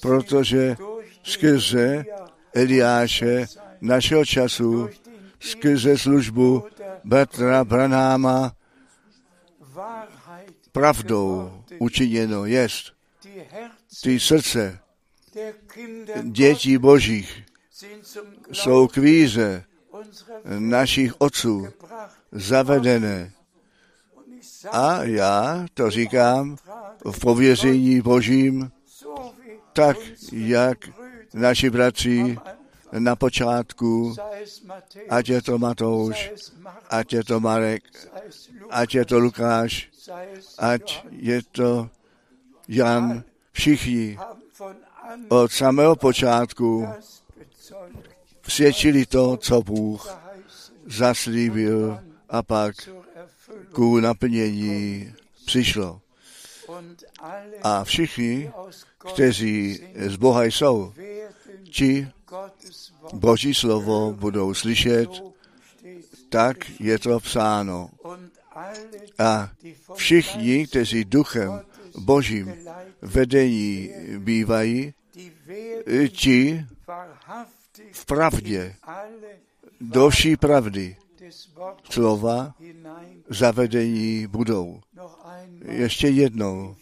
protože 0.00 0.76
skrze 1.22 2.04
Eliáše 2.54 3.46
našeho 3.80 4.24
času, 4.24 4.88
skrze 5.40 5.98
službu 5.98 6.64
Bertra 7.04 7.64
Branáma 7.64 8.52
pravdou 10.72 11.52
učiněno 11.78 12.46
jest. 12.46 12.92
Ty 14.02 14.20
srdce 14.20 14.78
dětí 16.22 16.78
božích 16.78 17.42
jsou 18.52 18.86
Glauben 18.86 18.88
k 18.88 18.96
víze 18.96 19.46
unserer 19.54 19.75
našich 20.58 21.12
otců 21.18 21.66
zavedené. 22.32 23.32
A 24.72 25.02
já 25.02 25.66
to 25.74 25.90
říkám 25.90 26.56
v 27.12 27.20
pověření 27.20 28.00
božím, 28.00 28.70
tak 29.72 29.96
jak 30.32 30.78
naši 31.34 31.70
bratři 31.70 32.38
na 32.92 33.16
počátku, 33.16 34.16
ať 35.08 35.28
je 35.28 35.42
to 35.42 35.58
Matouš, 35.58 36.32
ať 36.88 37.12
je 37.12 37.24
to 37.24 37.40
Marek, 37.40 37.82
ať 38.70 38.94
je 38.94 39.04
to 39.04 39.18
Lukáš, 39.18 39.88
ať 40.58 41.06
je 41.10 41.42
to 41.42 41.90
Jan, 42.68 43.24
všichni 43.52 44.18
od 45.28 45.52
samého 45.52 45.96
počátku 45.96 46.88
svědčili 48.48 49.06
to, 49.06 49.36
co 49.36 49.62
Bůh 49.62 50.18
zaslíbil 50.86 52.00
a 52.28 52.42
pak 52.42 52.88
ku 53.72 54.00
naplnění 54.00 55.12
přišlo. 55.46 56.00
A 57.62 57.84
všichni, 57.84 58.52
kteří 59.14 59.80
z 60.06 60.16
Boha 60.16 60.44
jsou, 60.44 60.92
ti. 61.70 62.08
Boží 63.12 63.54
slovo 63.54 64.12
budou 64.12 64.54
slyšet, 64.54 65.08
tak 66.28 66.56
je 66.80 66.98
to 66.98 67.20
psáno. 67.20 67.90
A 69.18 69.50
všichni, 69.94 70.66
kteří 70.66 71.04
duchem 71.04 71.60
Božím 71.98 72.54
vedení 73.02 73.90
bývají, 74.18 74.94
ti 76.10 76.66
v 77.96 78.04
pravdě, 78.04 78.76
do 79.80 80.10
vší 80.10 80.36
pravdy. 80.36 80.96
Slova 81.90 82.54
zavedení 83.28 84.26
budou. 84.26 84.80
Ještě 85.64 86.08
jednou 86.08 86.76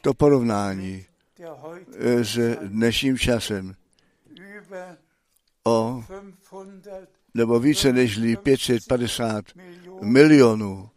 to 0.00 0.14
porovnání 0.14 1.04
eh, 1.38 2.24
s 2.24 2.56
dnešním 2.62 3.18
časem. 3.18 3.74
O 5.64 6.04
500 6.08 7.08
nebo 7.34 7.60
více 7.60 7.92
než 7.92 8.20
550 8.42 9.44
Millionen 9.54 10.12
milionů 10.12 10.90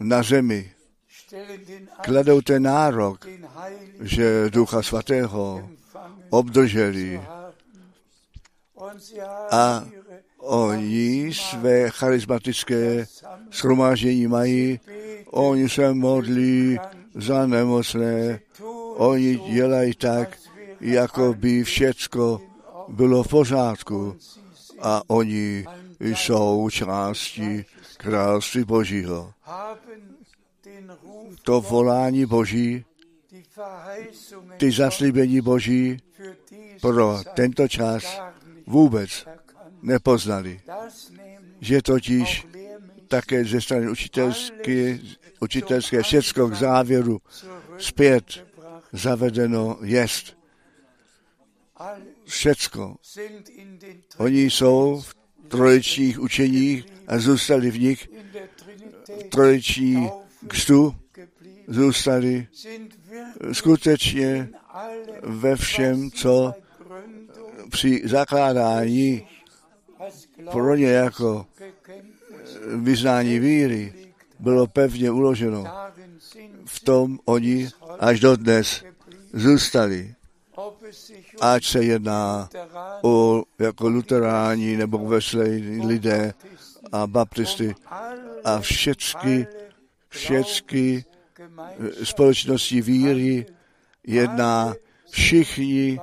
na 0.00 0.22
zemi. 0.22 0.72
Kladou 2.02 2.40
ten 2.40 2.62
nárok, 2.62 3.26
že 4.00 4.50
Ducha 4.50 4.82
Svatého 4.82 5.70
obdrželi 6.30 7.20
a 9.50 9.86
oni 10.38 11.34
své 11.34 11.90
charismatické 11.90 13.06
schromáždění 13.50 14.26
mají, 14.26 14.80
oni 15.26 15.68
se 15.68 15.94
modlí 15.94 16.78
za 17.14 17.46
nemocné, 17.46 18.40
oni 18.96 19.38
dělají 19.38 19.94
tak, 19.94 20.38
jako 20.80 21.34
by 21.34 21.64
všecko 21.64 22.40
bylo 22.88 23.22
v 23.22 23.28
pořádku. 23.28 24.16
A 24.80 25.02
oni 25.06 25.64
jsou 26.00 26.68
částí 26.70 27.64
království 27.96 28.64
Božího. 28.64 29.32
To 31.42 31.60
volání 31.60 32.26
Boží, 32.26 32.84
ty 34.56 34.72
zaslíbení 34.72 35.40
Boží 35.40 36.00
pro 36.80 37.18
tento 37.34 37.68
čas 37.68 38.20
vůbec 38.66 39.26
nepoznali. 39.82 40.60
Že 41.60 41.82
totiž 41.82 42.46
také 43.08 43.44
ze 43.44 43.60
strany 43.60 43.90
učitelské, 43.90 44.98
učitelské 45.40 46.02
všecko 46.02 46.48
k 46.48 46.54
závěru 46.54 47.18
zpět 47.78 48.46
zavedeno 48.92 49.78
jest. 49.82 50.36
Všecko. 52.24 52.96
Oni 54.16 54.42
jsou 54.42 55.00
v 55.00 55.14
trojičních 55.48 56.20
učeních 56.20 56.86
a 57.06 57.18
zůstali 57.18 57.70
v 57.70 57.80
nich, 57.80 58.08
Trinität 58.64 59.30
trojiční 59.30 60.10
kstu 60.48 60.94
zůstali 61.68 62.48
skutečně 63.52 64.48
ve 65.22 65.56
všem, 65.56 66.10
co 66.10 66.54
při 67.76 68.02
zakládání 68.04 69.26
pro 70.52 70.76
ně 70.76 70.90
jako 70.90 71.46
Glaubensbekenntnis 71.58 72.82
vyznání 72.82 73.38
víry 73.38 73.92
bylo 74.38 74.66
pevně 74.66 75.10
uloženo. 75.10 75.64
V 76.64 76.80
tom 76.80 77.18
oni 77.24 77.68
až 77.98 78.20
dodnes 78.20 78.84
zůstali. 79.32 80.14
Ať 81.40 81.64
se 81.64 81.84
jedná 81.84 82.48
o 83.02 83.42
jako 83.58 83.88
luteráni 83.88 84.76
nebo 84.76 84.98
veselí 84.98 85.86
lidé 85.86 86.34
a 86.92 87.06
baptisty 87.06 87.74
a 88.44 88.60
všechny, 88.60 89.46
všechny 90.08 91.04
Gemeinschaft, 91.36 92.08
společnosti 92.08 92.82
víry 92.82 93.46
jedná, 94.06 94.74
všichni 95.10 96.00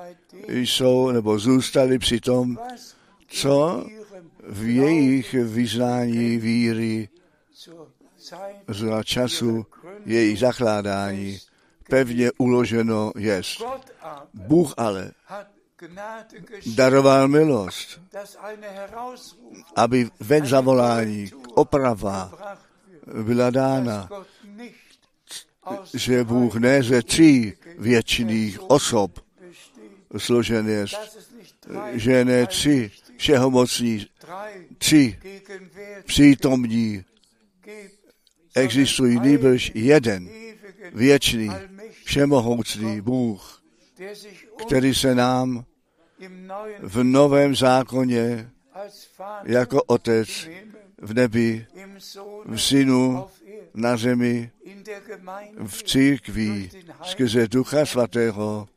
jsou 0.48 1.12
nebo 1.12 1.40
zůstali 1.40 2.00
při 2.00 2.20
tom, 2.20 2.58
co 3.28 3.86
v 4.48 4.76
jejich 4.76 5.34
vyznání 5.34 6.38
víry 6.38 7.10
za 8.68 9.04
času 9.04 9.66
jejich 10.06 10.40
zakládání 10.40 11.40
pevně 11.90 12.32
uloženo 12.38 13.12
jest. 13.16 13.64
Bůh 14.34 14.74
ale 14.78 15.12
daroval 16.76 17.28
milost, 17.28 18.02
aby 19.76 20.10
ven 20.20 20.46
zavolání 20.46 21.32
oprava 21.56 22.32
byla 23.24 23.50
dána, 23.50 24.10
že 25.94 26.24
Bůh 26.24 26.56
ne 26.56 26.84
ze 26.84 27.02
tří 27.04 27.54
věčných 27.78 28.70
osob 28.70 29.20
složen 30.18 30.70
je, 30.70 30.86
drei, 31.68 32.00
že 32.00 32.26
ne 32.26 32.48
tři 32.48 32.92
všehomocní, 33.18 34.08
tři 34.78 35.20
přítomní. 36.06 37.06
Existují, 38.56 39.20
nýbrž 39.20 39.72
jeden 39.76 40.30
věčný, 40.94 41.50
všemohoucný 42.04 43.02
Bůh, 43.02 43.64
který 44.68 44.96
se 44.96 45.16
nám 45.16 45.66
v 46.80 47.04
novém 47.04 47.56
zákoně 47.56 48.50
jako 49.44 49.84
Otec 49.84 50.48
v 51.02 51.14
nebi, 51.14 51.68
v 52.46 52.58
Synu, 52.58 53.28
na 53.74 53.98
zemi, 53.98 54.52
v 55.66 55.84
církvi 55.84 56.70
skrze 57.04 57.48
Ducha 57.48 57.86
Svatého. 57.86 58.68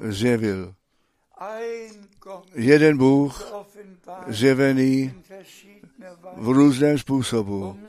Zjevil. 0.00 0.74
jeden 2.54 2.98
Bůh 2.98 3.52
zjevený 4.26 5.12
v 6.36 6.48
různém 6.48 6.98
způsobu, 6.98 7.70
um 7.70 7.86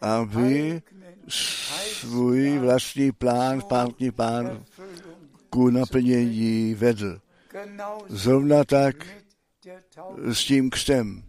aby 0.00 0.82
svůj 1.28 2.58
vlastní 2.58 3.12
plán, 3.12 3.60
zpátný 3.60 4.10
plán 4.10 4.64
ku 5.50 5.70
naplnění 5.70 6.74
vedl. 6.74 7.20
Zrovna 8.08 8.64
tak 8.64 9.06
s 10.32 10.44
tím 10.44 10.70
křtem. 10.70 11.22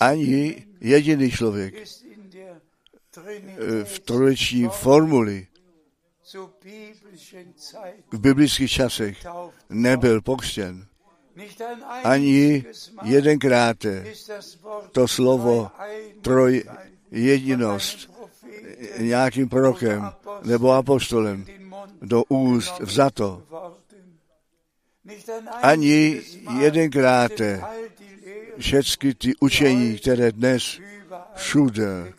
Ani 0.00 0.66
jediný 0.80 1.30
člověk 1.30 1.74
eh, 3.16 3.84
v 3.84 3.98
trojiční 3.98 4.68
formuli 4.68 5.46
v 8.12 8.18
biblických 8.18 8.70
časech 8.70 9.26
nebyl 9.70 10.20
pokřtěn. 10.20 10.86
Ani 12.04 12.64
jedenkrát 13.02 13.76
to 14.92 15.08
slovo 15.08 15.70
troj 16.22 16.64
jedinost 17.10 18.10
nějakým 18.98 19.48
prorokem 19.48 20.10
nebo 20.42 20.72
apostolem 20.72 21.46
do 22.02 22.24
úst 22.28 22.80
vzato. 22.80 23.42
Ani 25.62 26.22
jedenkrát 26.60 27.32
všechny 28.58 29.14
ty 29.14 29.32
učení, 29.40 29.98
které 29.98 30.32
dnes 30.32 30.80
všude 31.34 32.12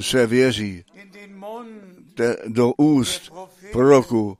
se 0.00 0.26
věří 0.26 0.84
do 2.46 2.72
úst 2.76 3.32
proroku 3.72 4.38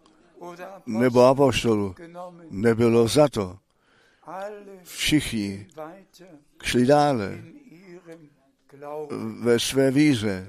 nebo 0.87 1.53
genommen. 1.97 2.47
nebylo 2.51 3.09
za 3.09 3.29
to. 3.29 3.59
Všichni 4.83 5.67
šli 6.63 6.87
dále 6.87 7.39
ve 9.41 9.61
své 9.61 9.91
víře, 9.91 10.47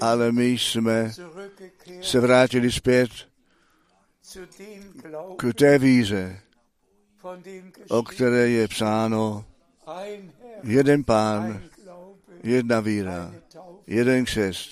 ale 0.00 0.32
my 0.32 0.46
jsme 0.46 1.12
se 2.02 2.20
vrátili 2.20 2.72
zpět 2.72 3.10
k 5.36 5.54
té 5.54 5.78
víře, 5.78 6.40
o 7.88 8.02
které 8.02 8.48
je 8.48 8.68
psáno 8.68 9.44
jeden 10.62 11.04
pán, 11.04 11.62
jedna 12.42 12.80
víra, 12.80 13.34
jeden 13.86 14.24
křest. 14.24 14.70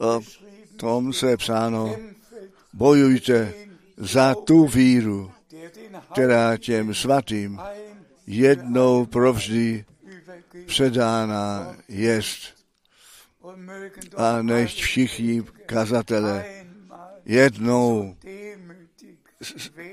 O 0.00 0.20
tom 0.84 1.12
se 1.12 1.30
je 1.30 1.36
psáno, 1.36 1.96
bojujte 2.72 3.54
za 3.96 4.34
tu 4.34 4.66
víru, 4.66 5.32
která 6.12 6.56
těm 6.56 6.94
svatým 6.94 7.60
jednou 8.26 9.06
provždy 9.06 9.84
předána 10.66 11.76
jest. 11.88 12.40
A 14.16 14.42
než 14.42 14.74
všichni 14.74 15.42
kazatele 15.66 16.44
jednou 17.24 18.16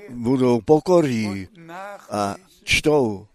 budou 0.08 0.60
pokorní 0.60 1.48
und 1.56 1.70
a 2.10 2.36
čtou, 2.64 3.26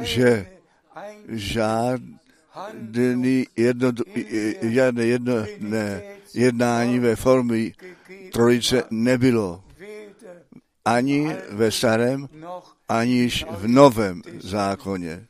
že 0.00 0.46
Einzelhandlung 0.94 2.22
žádný 2.94 3.46
jedno, 3.56 3.92
žádné 4.62 5.06
jednotné 5.06 6.02
jednání 6.34 6.98
ve 6.98 7.16
formě 7.16 7.72
trojice 8.32 8.84
nebylo. 8.90 9.64
Ani 10.84 11.36
ve 11.50 11.70
starém, 11.70 12.28
aniž 12.88 13.44
v 13.50 13.68
novém 13.68 14.22
zákoně. 14.40 15.26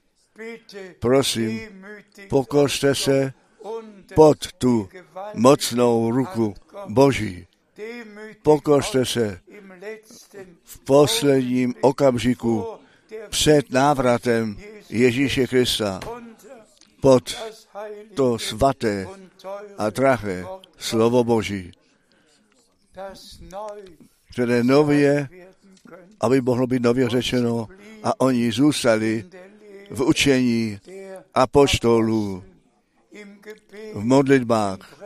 Prosím, 0.99 1.61
pokořte 2.29 2.95
se 2.95 3.33
pod 4.15 4.53
tu 4.53 4.89
mocnou 5.35 6.11
ruku 6.11 6.55
Boží. 6.89 7.47
Pokořte 8.43 9.07
se 9.07 9.41
v 10.65 10.79
posledním 10.79 11.75
okamžiku 11.81 12.67
před 13.31 13.71
návratem 13.71 14.57
Ježíše 14.91 15.47
Krista 15.47 16.01
pod 17.03 17.35
to 18.15 18.39
svaté 18.39 19.07
a 19.79 19.91
drahé 19.91 20.47
slovo 20.79 21.25
Boží, 21.25 21.73
které 24.31 24.63
nově, 24.63 25.29
aby 26.21 26.41
mohlo 26.41 26.67
být 26.67 26.83
nově 26.83 27.09
řečeno, 27.09 27.69
a 28.03 28.21
oni 28.21 28.53
zůstali 28.53 29.27
v 29.91 30.03
učení 30.03 30.79
apoštolů, 31.35 32.45
v 33.95 34.05
modlitbách, 34.05 35.03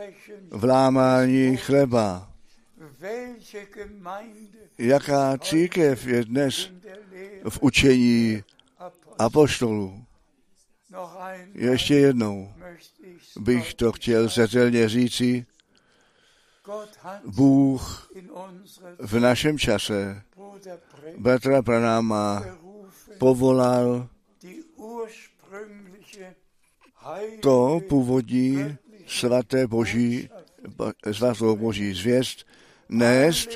v 0.49 0.63
lámání 0.63 1.57
chleba. 1.57 2.29
Jaká 4.77 5.37
církev 5.37 6.07
je 6.07 6.25
dnes 6.25 6.69
v 7.49 7.57
učení 7.61 8.43
apoštolů? 9.19 10.06
Ještě 11.53 11.95
jednou 11.95 12.53
bych 13.39 13.73
to 13.73 13.91
chtěl 13.91 14.27
zetelně 14.27 14.89
říci. 14.89 15.45
Bůh 17.25 18.11
v 18.99 19.19
našem 19.19 19.59
čase 19.59 20.21
bratra 21.17 21.61
Pranáma 21.61 22.43
povolal 23.17 24.07
to 27.41 27.79
původní 27.89 28.77
svaté 29.07 29.67
boží, 29.67 30.29
bo- 30.67 30.91
svatou 31.11 31.55
boží 31.55 31.93
zvěst 31.93 32.47
nést 32.89 33.49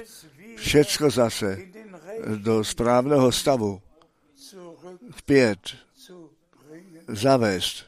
všecko 0.56 1.10
zase 1.10 1.60
do 2.36 2.64
správného 2.64 3.32
stavu 3.32 3.82
zpět 5.18 5.60
zavést. 7.12 7.86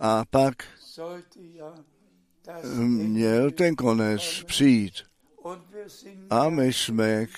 A 0.00 0.24
pak 0.30 0.54
měl 2.84 3.50
ten 3.50 3.76
konec 3.76 4.42
přijít. 4.46 4.94
A 6.30 6.48
my 6.48 6.72
jsme 6.72 7.26
k, 7.26 7.32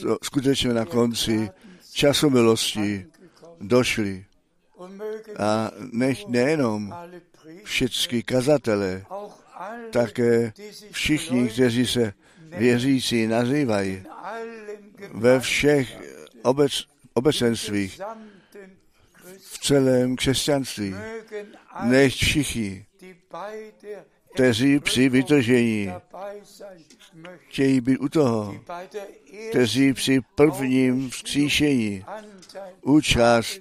to, 0.00 0.18
skutečně 0.22 0.74
na 0.74 0.84
konci 0.84 1.50
času 1.92 2.30
milosti 2.30 3.06
došli. 3.60 4.26
A 5.38 5.70
nech 5.92 6.26
nejenom 6.26 6.94
všichni 7.64 8.22
kazatele, 8.22 9.04
také 9.90 10.52
všichni, 10.90 11.48
kteří 11.48 11.86
se 11.86 12.12
věřící 12.42 13.26
nazývají, 13.26 14.02
ve 15.12 15.40
všech 15.40 15.98
obec, 16.42 16.84
obecenstvích, 17.14 18.00
celém 19.64 20.16
křesťanství, 20.16 20.94
než 21.82 22.14
všichni, 22.14 22.86
kteří 24.34 24.80
při 24.80 25.08
vytržení 25.08 25.92
chtějí 27.48 27.80
být 27.80 27.98
u 27.98 28.08
toho, 28.08 28.60
kteří 29.50 29.92
při 29.92 30.20
prvním 30.34 31.10
vzkříšení 31.10 32.04
účast 32.82 33.60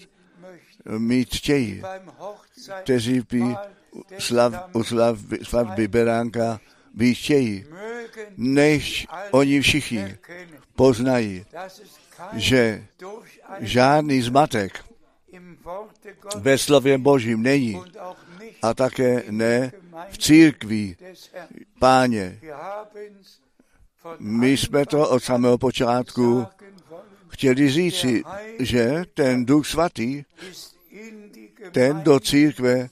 mít 0.97 1.35
chtějí, 1.35 1.81
kteří 2.83 3.21
by 3.31 3.41
slav, 4.19 4.69
u 4.73 4.83
slav, 4.83 5.17
svatby 5.43 5.87
Beránka 5.87 6.59
být 6.93 7.15
chtějí, 7.15 7.65
než 8.37 9.07
oni 9.31 9.61
všichni 9.61 10.17
poznají, 10.75 11.45
že 12.33 12.85
žádný 13.59 14.21
zmatek 14.21 14.92
ve 16.35 16.57
slově 16.57 16.97
Božím 16.97 17.43
není 17.43 17.81
a 18.61 18.73
také 18.73 19.23
ne 19.29 19.71
v 20.11 20.17
Herrn. 20.17 20.95
páně. 21.79 22.39
My 24.19 24.57
jsme 24.57 24.85
to 24.85 25.09
od 25.09 25.23
samého 25.23 25.57
počátku 25.57 26.45
chtěli 27.27 27.69
říci, 27.69 28.23
že 28.59 29.03
ten 29.13 29.45
Duch 29.45 29.67
Svatý, 29.67 30.23
ten 31.71 32.01
do 32.01 32.19
církve 32.19 32.89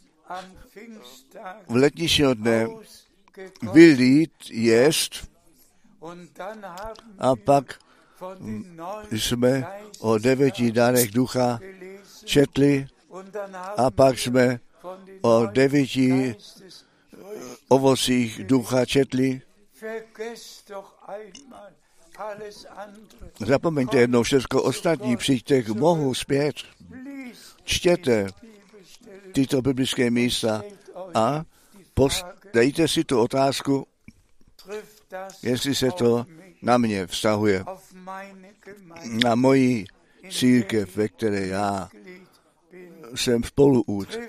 v 1.70 1.76
letničního 1.76 2.34
dne 2.34 2.68
vylít 3.74 4.32
jest 4.50 5.32
a 7.20 7.36
pak 7.36 7.80
jsme 9.12 9.64
o 10.00 10.18
devěti 10.18 10.72
dárech 10.72 11.12
ducha 11.12 11.60
četli 12.32 12.88
a 13.78 13.92
pak 13.92 14.20
jsme 14.20 14.60
o 15.22 15.46
devíti 15.46 16.08
Geistesfrüchten 16.08 16.82
ovocích 17.68 18.44
ducha 18.44 18.86
četli. 18.86 19.42
Zapomeňte 23.40 23.98
jednou 24.00 24.24
všechno 24.24 24.62
ostatní, 24.62 25.18
přijďte 25.18 25.62
k 25.62 25.70
Bohu 25.70 26.14
zpět, 26.14 26.56
čtěte 27.64 28.28
tyto 29.34 29.62
biblické 29.62 30.12
místa 30.12 30.64
a 31.14 31.44
dejte 32.54 32.88
si 32.88 33.04
tu 33.04 33.20
otázku, 33.20 33.88
jestli 35.44 35.76
se 35.76 35.92
to 35.92 36.26
na 36.62 36.78
mě 36.78 37.08
vztahuje, 37.08 37.64
na 39.24 39.36
moji 39.36 39.86
církev, 40.30 40.96
ve 40.96 41.08
které 41.08 41.48
já. 41.48 41.90
Jsem 43.16 43.44
spoluút. 43.44 44.20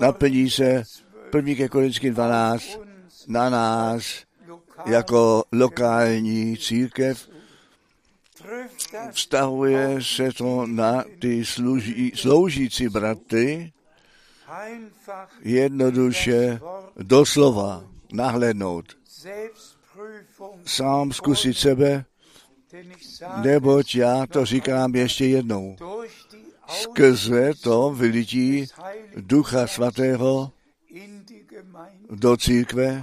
Naplní 0.00 0.50
se 0.50 0.82
Korinther 1.30 1.32
12 1.32 1.34
1. 1.34 1.54
ke 1.54 1.68
Korinským 1.68 2.14
12 2.14 2.76
uns 2.76 3.26
na 3.26 3.50
nás 3.50 4.04
jako 4.86 5.44
lokální 5.52 6.56
církev. 6.56 7.28
Vztahuje 9.10 9.98
se 10.02 10.32
to 10.32 10.66
na 10.66 11.04
ty 11.18 11.44
služí, 11.44 12.12
sloužící 12.14 12.88
bratry, 12.88 13.72
jednoduše 15.40 16.60
doslova. 16.96 17.84
Selbstprüfung, 19.08 20.62
Sám 20.64 21.12
zkusit 21.12 21.58
sebe, 21.58 22.04
neboť 23.42 23.94
já 23.94 24.26
to 24.26 24.44
říkám 24.44 24.94
ještě 24.94 25.26
jednou. 25.26 25.76
Skrze 26.68 27.52
to 27.62 27.90
vylití 27.90 28.66
Ducha 29.16 29.66
Svatého 29.66 30.52
do 32.10 32.36
církve 32.36 33.02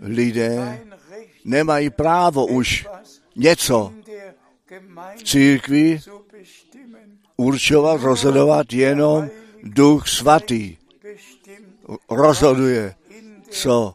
lidé 0.00 0.80
nemají 1.44 1.90
právo 1.90 2.46
už 2.46 2.86
něco 3.36 3.92
v 5.16 5.22
církvi 5.22 6.00
určovat, 7.36 8.00
rozhodovat 8.00 8.72
jenom 8.72 9.30
Duch 9.62 10.08
Svatý. 10.08 10.76
Rozhoduje, 12.10 12.94
co 13.50 13.94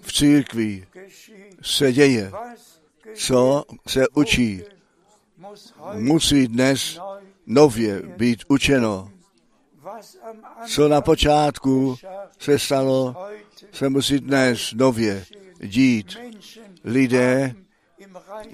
v 0.00 0.12
církvi 0.12 0.86
se 1.62 1.92
děje, 1.92 2.32
co 3.14 3.64
se 3.86 4.08
učí. 4.08 4.62
Musí 5.92 6.48
dnes 6.48 7.00
nově 7.46 8.02
být 8.02 8.44
učeno. 8.48 9.10
Co 10.66 10.88
na 10.88 11.00
počátku 11.00 11.96
se 12.38 12.58
stalo, 12.58 13.16
se 13.72 13.88
musí 13.88 14.18
dnes 14.18 14.72
nově 14.74 15.24
dít. 15.62 16.18
Lidé 16.84 17.54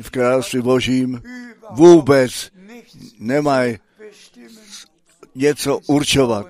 v 0.02 0.10
království 0.10 0.60
Božím 0.62 1.22
vůbec 1.70 2.50
nemají 3.18 3.78
něco 5.34 5.78
určovat. 5.86 6.46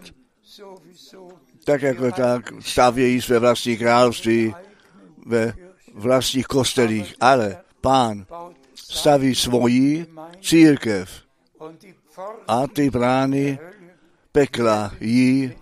Tak 1.64 1.82
jako 1.82 2.12
tak 2.12 2.53
stavějí 2.61 3.20
své 3.22 3.38
vlastní 3.38 3.76
království 3.76 4.55
ve 5.26 5.55
vlastních 5.95 6.47
kostelích. 6.47 7.14
Ale 7.20 7.57
pán 7.80 8.26
staví 8.74 9.34
svoji 9.34 10.07
církev 10.40 11.22
a 12.49 12.67
ty 12.67 12.91
brány 12.91 13.59
pekla 14.33 14.93
jí 15.01 15.53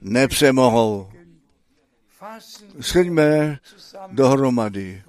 nepřemohou. 0.00 1.08
zusammen, 2.76 3.58
dohromady, 4.12 5.02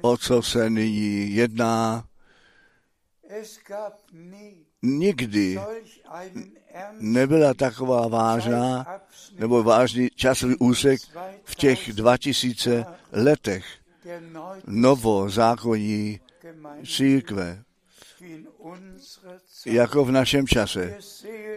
o 0.00 0.16
co 0.16 0.42
se 0.42 0.70
nyní 0.70 1.34
jedná. 1.34 2.04
Nikdy 4.82 5.60
nebyla 7.00 7.54
taková 7.54 8.08
vážná 8.08 9.00
nebo 9.38 9.62
vážný 9.62 10.08
časový 10.14 10.56
úsek 10.56 11.00
v 11.44 11.54
těch 11.54 11.92
2000 11.92 12.84
letech 13.12 13.64
novozákonní 14.66 16.20
církve, 16.86 17.62
jako 19.66 20.04
v 20.04 20.10
našem 20.10 20.46
čase. 20.46 20.98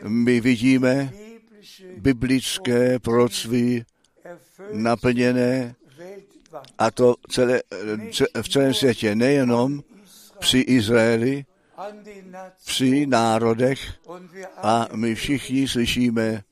My 0.08 0.42
vidíme 0.42 1.14
biblické 1.98 3.00
proroctví 3.00 3.86
naplněné 4.72 5.76
a 6.78 6.92
to 6.92 7.16
celé, 7.30 7.62
ce- 8.12 8.42
v 8.42 8.50
celém 8.50 8.74
světě, 8.74 9.16
nejenom 9.16 9.84
při 10.40 10.60
Izraeli, 10.60 11.46
při 12.66 13.06
národech 13.06 13.80
a 14.58 14.88
my 14.96 15.16
všichni 15.16 15.68
slyšíme, 15.68 16.44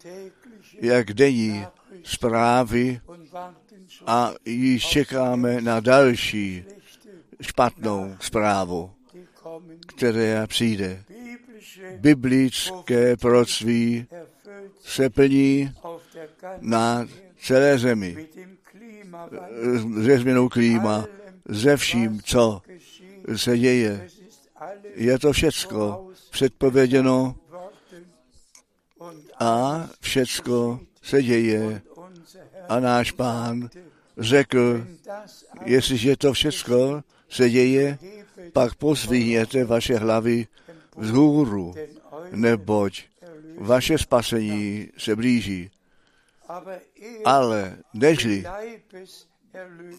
jak 0.82 1.14
denní 1.14 1.66
zprávy 2.04 3.02
a 4.06 4.34
již 4.46 4.88
čekáme 4.88 5.62
na 5.62 5.80
další 5.80 6.66
špatnou 7.42 8.16
zprávu, 8.20 8.92
která 9.86 10.48
přijde. 10.48 11.04
Biblické 12.00 13.18
proroctví 13.18 14.08
se 14.82 15.10
plní 15.10 15.72
na 16.60 17.08
celé 17.40 17.78
zemi 17.78 18.28
ze 19.96 20.18
změnou 20.18 20.50
klíma, 20.50 21.06
ze 21.46 21.78
vším, 21.78 22.22
co 22.24 22.62
se 23.36 23.58
děje. 23.58 24.08
Je 24.96 25.20
to 25.20 25.34
všecko 25.34 26.08
předpověděno 26.32 27.36
a 29.40 29.84
všecko 30.02 30.80
se 31.02 31.24
děje. 31.24 31.82
A 32.70 32.80
náš 32.80 33.12
pán 33.12 33.70
řekl, 34.18 34.88
jestliže 35.66 36.18
to 36.18 36.34
všecko 36.34 37.02
se 37.30 37.50
děje, 37.50 37.98
pak 38.54 38.76
pozvihněte 38.76 39.66
vaše 39.66 39.98
hlavy 39.98 40.48
vzhůru, 40.98 41.74
neboť 42.32 43.04
vaše 43.58 43.98
spasení 43.98 44.88
se 44.98 45.16
blíží. 45.16 45.72
Ale 47.26 47.78
nežli 47.94 48.44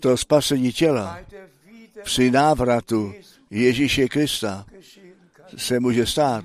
to 0.01 0.17
spasení 0.17 0.73
těla 0.73 1.19
při 2.03 2.31
návratu 2.31 3.15
Ježíše 3.51 4.09
Krista 4.09 4.67
se 5.57 5.81
může 5.81 6.07
stát, 6.07 6.45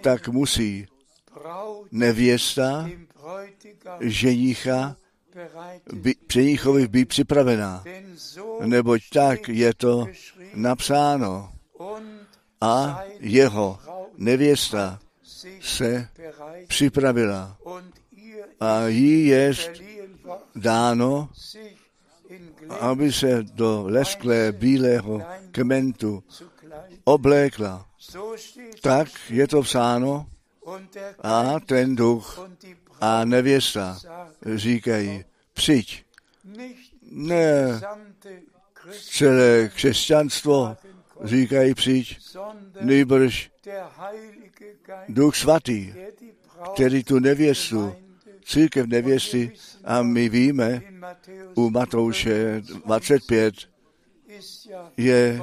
tak 0.00 0.28
musí 0.28 0.86
nevěsta 1.90 2.90
ženicha 4.00 4.96
by, 5.92 6.14
přenichovi 6.26 6.88
být 6.88 7.08
připravená. 7.08 7.84
Neboť 8.64 9.00
tak 9.12 9.48
je 9.48 9.74
to 9.74 10.06
napsáno. 10.54 11.52
A 12.62 13.02
jeho 13.20 13.78
nevěsta 14.18 14.98
se 15.60 16.08
připravila. 16.66 17.56
A 18.60 18.86
jí 18.86 19.26
je 19.26 19.52
dáno, 20.54 21.28
aby 22.80 23.12
se 23.12 23.42
do 23.42 23.84
lesklé 23.86 24.52
bílého 24.52 25.22
kmentu 25.50 26.24
oblékla. 27.04 27.86
Tak 28.80 29.08
je 29.30 29.48
to 29.48 29.62
psáno 29.62 30.26
a 31.22 31.60
ten 31.60 31.96
duch 31.96 32.48
a 33.00 33.24
nevěsta 33.24 33.98
říkají, 34.54 35.24
přijď. 35.52 36.04
Ne, 37.10 37.80
celé 39.10 39.68
křesťanstvo 39.74 40.76
říkají 41.24 41.74
přijď, 41.74 42.18
nejbrž 42.80 43.50
duch 45.08 45.36
svatý, 45.36 45.94
který 46.74 47.04
tu 47.04 47.18
nevěstu, 47.18 47.94
církev 48.44 48.86
nevěsty, 48.86 49.52
a 49.84 50.02
my 50.02 50.28
víme, 50.28 50.82
u 51.54 51.70
Matouše 51.70 52.62
25 52.84 53.54
ist 54.38 54.66
ja 54.66 54.90
je 54.96 55.42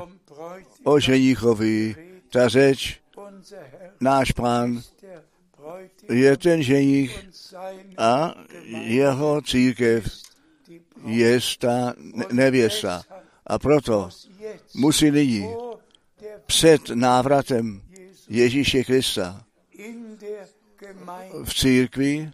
o 0.83 0.99
ženichovi 0.99 1.95
ta 2.29 2.47
řeč, 2.47 2.99
náš 4.01 4.31
pán 4.31 4.81
je 6.09 6.37
ten 6.37 6.63
ženich 6.63 7.13
a 7.97 8.35
jeho 8.67 9.41
církev 9.41 10.03
je 11.05 11.39
ta 11.59 11.93
ne- 11.97 12.25
nevěsta. 12.31 13.03
A 13.49 13.59
proto 13.59 14.09
musí 14.73 15.11
der 15.11 15.45
před 16.45 16.89
návratem 16.89 17.81
Ježíše 18.29 18.83
Krista 18.83 19.43
v 21.43 21.53
církvi 21.53 22.31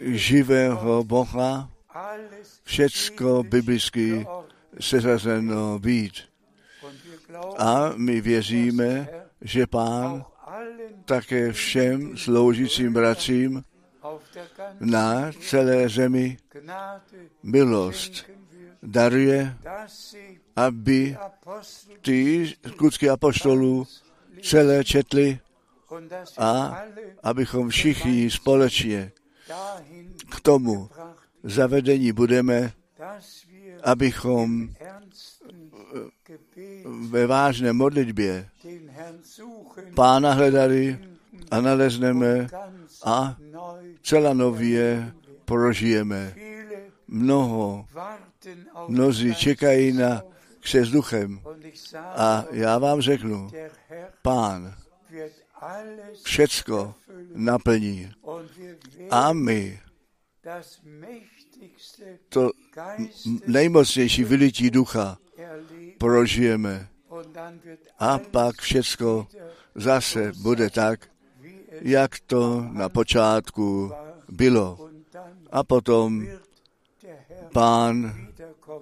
živého 0.00 1.04
Boha 1.04 1.70
všecko 2.64 3.42
biblicky 3.42 4.26
seřazeno 4.80 5.78
být. 5.78 6.12
A 7.58 7.92
my 7.96 8.20
věříme, 8.20 9.08
že 9.40 9.66
Pán 9.66 10.24
také 11.04 11.52
všem 11.52 12.16
sloužícím 12.16 12.92
bratřím 12.92 13.64
na 14.80 15.32
celé 15.32 15.88
zemi 15.88 16.36
milost 17.42 18.31
daruje, 18.82 19.56
aby 20.56 21.16
ty 22.00 22.52
skutky 22.74 23.10
apoštolů 23.10 23.86
celé 24.42 24.84
četli 24.84 25.38
a 26.38 26.82
abychom 27.22 27.68
všichni 27.68 28.30
společně 28.30 29.12
k 30.30 30.40
tomu 30.40 30.88
zavedení 31.42 32.12
budeme, 32.12 32.72
abychom 33.84 34.68
Gebet 36.26 36.84
ve 36.84 37.26
vážné 37.26 37.72
modlitbě 37.72 38.48
Pána 39.94 40.32
hledali 40.32 40.98
a 41.50 41.60
nalezneme 41.60 42.46
a 43.04 43.36
celá 44.02 44.34
nově 44.34 45.12
prožijeme. 45.44 46.34
Mnoho, 47.08 47.86
mnozí 48.88 49.34
čekají 49.34 49.92
na 49.92 50.08
Geist 50.08 50.32
kře 50.62 50.84
s 50.84 50.90
duchem 50.90 51.40
a 51.96 52.44
já 52.50 52.78
vám 52.78 53.00
řeknu, 53.00 53.50
Pán 54.22 54.74
všecko 56.22 56.94
naplní. 57.34 58.12
A 59.10 59.32
my 59.32 59.80
to 62.28 62.50
nejmocnější 63.46 64.24
vylití 64.24 64.70
ducha 64.70 65.18
prožijeme. 65.98 66.88
A 67.98 68.18
pak 68.18 68.60
všecko 68.60 69.26
zase 69.74 70.32
bude 70.42 70.70
tak, 70.70 71.08
jak 71.70 72.20
to 72.20 72.66
na 72.72 72.88
počátku 72.88 73.92
bylo. 74.28 74.90
A 75.52 75.64
potom 75.64 76.26
Pán. 77.52 78.31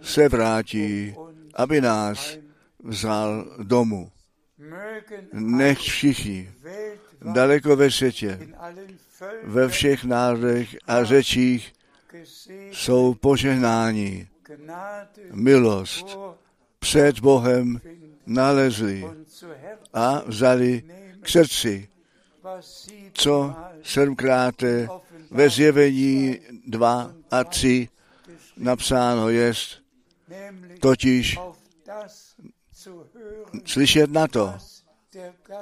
Se 0.02 0.28
vrátí, 0.28 1.14
aby 1.54 1.80
nás 1.80 2.38
vzal 2.84 3.56
domů. 3.62 4.10
Nech 5.32 5.78
všichni 5.78 6.52
daleko 7.32 7.76
ve 7.76 7.90
světě, 7.90 8.48
ve 9.44 9.68
všech 9.68 10.04
národech 10.04 10.76
a 10.86 11.04
řečích 11.04 11.72
jsou 12.72 13.14
požehnáni. 13.14 14.28
Gnade 14.42 15.08
Milost 15.32 16.18
před 16.78 17.20
Bohem 17.20 17.80
nalezli 18.26 19.04
a 19.92 20.22
vzali 20.26 20.82
k 21.20 21.28
srdci, 21.28 21.88
co 23.12 23.54
sedmkrát 23.82 24.54
ve 25.30 25.50
zjevení 25.50 26.38
2 26.66 27.14
a 27.30 27.44
3 27.44 27.88
napsáno 28.56 29.28
jest, 29.28 29.79
totiž 30.80 31.38
slyšet 33.64 34.10
na 34.10 34.28
to, 34.28 34.54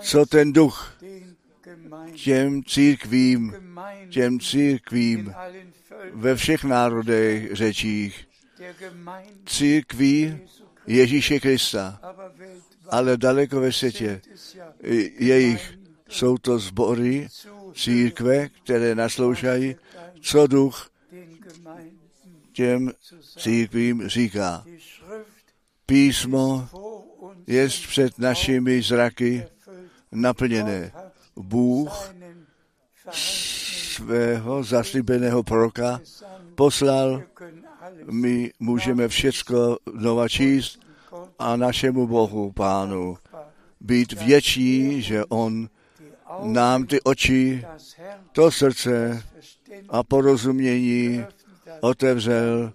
co 0.00 0.26
ten 0.26 0.52
duch 0.52 0.98
těm 2.24 2.64
církvím, 2.64 3.54
těm 4.10 4.40
církvím 4.40 5.34
ve 6.12 6.36
všech 6.36 6.64
národech 6.64 7.52
řečích, 7.52 8.28
církví 9.46 10.40
Ježíše 10.86 11.40
Krista, 11.40 12.00
ale 12.88 13.16
daleko 13.16 13.60
ve 13.60 13.72
světě. 13.72 14.20
Jejich 15.18 15.78
jsou 16.08 16.38
to 16.38 16.58
sbory, 16.58 17.28
církve, 17.74 18.48
které 18.48 18.94
naslouchají, 18.94 19.76
co 20.20 20.46
duch 20.46 20.90
těm 22.58 22.92
církvím 23.38 24.08
říká. 24.08 24.64
Písmo 25.86 26.68
je 27.46 27.68
před 27.68 28.18
našimi 28.18 28.82
zraky 28.82 29.46
naplněné. 30.12 30.92
Bůh 31.36 32.14
svého 33.12 34.62
zaslíbeného 34.62 35.42
proroka 35.42 36.00
poslal, 36.54 37.22
my 38.10 38.52
můžeme 38.60 39.08
všecko 39.08 39.78
znova 39.98 40.28
číst 40.28 40.80
a 41.38 41.56
našemu 41.56 42.06
Bohu, 42.06 42.52
Pánu, 42.52 43.16
být 43.80 44.12
větší, 44.12 45.02
že 45.02 45.24
On 45.24 45.68
nám 46.42 46.86
ty 46.86 47.00
oči, 47.00 47.64
to 48.32 48.50
srdce 48.50 49.22
a 49.88 50.02
porozumění. 50.02 51.24
Otevřel 51.80 52.72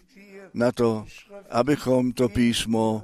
na 0.54 0.72
to, 0.72 1.06
abychom 1.50 2.12
to 2.12 2.30
písmo 2.30 3.04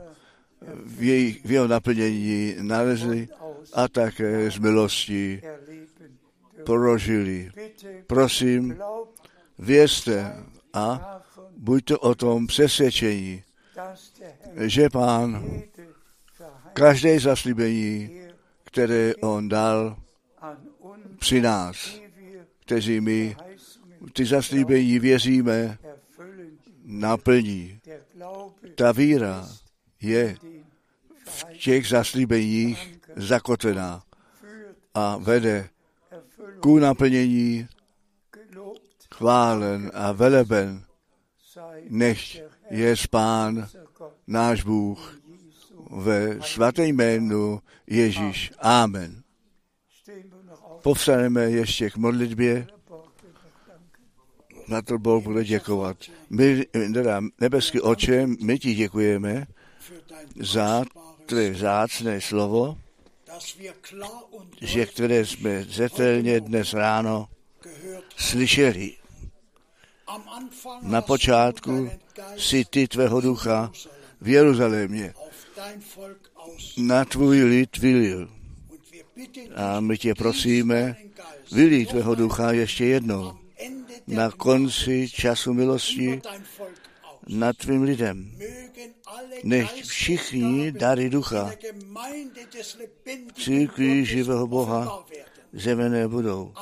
v, 0.86 1.04
jej, 1.04 1.42
v 1.46 1.52
jeho 1.52 1.68
naplnění 1.68 2.56
nalezli 2.62 3.28
a 3.74 3.88
také 3.88 4.52
z 4.52 4.58
milosti 4.60 5.42
prožili. 6.66 7.52
Prosím, 8.08 8.78
vězte 9.60 10.44
a 10.74 11.22
buďte 11.58 11.98
o 11.98 12.16
tom 12.16 12.48
přesvědčení, 12.48 13.44
že 14.66 14.90
Pán 14.90 15.44
každé 16.74 17.20
zaslíbení, 17.20 18.20
er 18.24 18.30
které 18.64 19.16
On 19.16 19.50
dal 19.50 19.98
při 21.20 21.42
nás, 21.42 22.00
kteří 22.66 23.02
my 23.02 23.36
ty 24.14 24.26
zaslíbení 24.26 25.00
věříme. 25.00 25.78
Naplní. 26.90 27.80
Ta 28.76 28.92
víra 28.92 29.50
je 30.02 30.38
v 31.26 31.44
těch 31.58 31.88
zaslíbeních 31.88 33.00
zakotvená 33.16 34.04
a 34.94 35.18
vede 35.18 35.70
ku 36.60 36.80
naplnění 36.80 37.68
chválen 39.14 39.92
a 39.94 40.12
veleben, 40.12 40.84
Herr, 41.92 42.18
je 42.70 42.96
Pán, 43.10 43.58
unser 43.58 43.86
Gott, 43.98 44.14
náš 44.28 44.64
Bůh, 44.64 45.20
ve 45.92 46.42
svaté 46.42 46.88
jménu 46.88 47.62
Ježíš. 47.88 48.52
Amen. 48.60 49.24
Povstaneme 50.82 51.44
ještě 51.44 51.90
k 51.90 51.98
modlitbě. 51.98 52.68
Na 54.70 54.82
to 54.82 54.98
Bůh 54.98 55.24
bude 55.24 55.44
děkovat. 55.44 55.98
My, 56.30 56.66
teda 56.94 57.22
nebeský 57.40 57.82
oče, 57.82 58.28
my 58.28 58.60
ti 58.60 58.76
děkujeme 58.76 59.48
za 60.40 60.86
tvé 61.26 61.54
zácné 61.54 62.22
slovo, 62.22 62.78
že 64.62 64.86
které 64.86 65.26
jsme 65.26 65.64
zetelně 65.64 66.42
dnes 66.42 66.74
ráno 66.74 67.28
slyšeli. 68.18 68.96
Na 70.82 71.02
počátku 71.02 71.90
si 72.38 72.66
ty 72.66 72.88
tvého 72.88 73.22
ducha 73.22 73.72
v 74.22 74.28
Jeruzalémě 74.28 75.14
na 76.78 77.06
tvůj 77.06 77.44
lid 77.44 77.78
vylil. 77.78 78.30
A 79.56 79.80
my 79.80 79.98
tě 79.98 80.16
prosíme, 80.16 80.96
vylij 81.52 81.86
tvého 81.86 82.16
ducha 82.16 82.52
ještě 82.52 82.86
jednou 82.86 83.40
na 84.10 84.32
konci 84.32 85.10
času 85.10 85.54
milosti 85.54 86.22
nad 87.28 87.58
tvým 87.58 87.84
lidem. 87.84 88.38
Nech 89.44 89.74
všichni 89.86 90.72
dary 90.72 91.10
ducha 91.10 91.52
církví 93.34 94.06
živého 94.06 94.48
Boha 94.48 95.06
zemené 95.54 96.08
budou. 96.08 96.54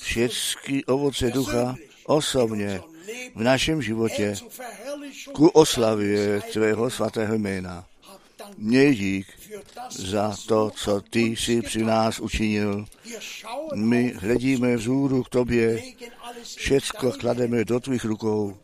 Všechny 0.00 0.84
ovoce 0.84 1.30
ducha 1.30 1.74
osobně 2.06 2.80
v 3.34 3.42
našem 3.42 3.82
životě 3.82 4.34
ku 5.32 5.48
oslavě 5.48 6.40
tvého 6.52 6.90
svatého 6.90 7.34
jména. 7.34 7.91
Měj 8.56 8.94
dík 8.94 9.26
za 9.90 10.36
to, 10.46 10.70
co 10.70 11.00
ty 11.00 11.20
jsi 11.20 11.62
při 11.62 11.84
nás 11.84 12.20
učinil. 12.20 12.84
My 13.74 14.14
hledíme 14.16 14.76
vzhůru 14.76 15.22
k 15.22 15.28
tobě, 15.28 15.82
všecko 16.56 17.12
klademe 17.12 17.64
do 17.64 17.80
tvých 17.80 18.04
rukou 18.04 18.56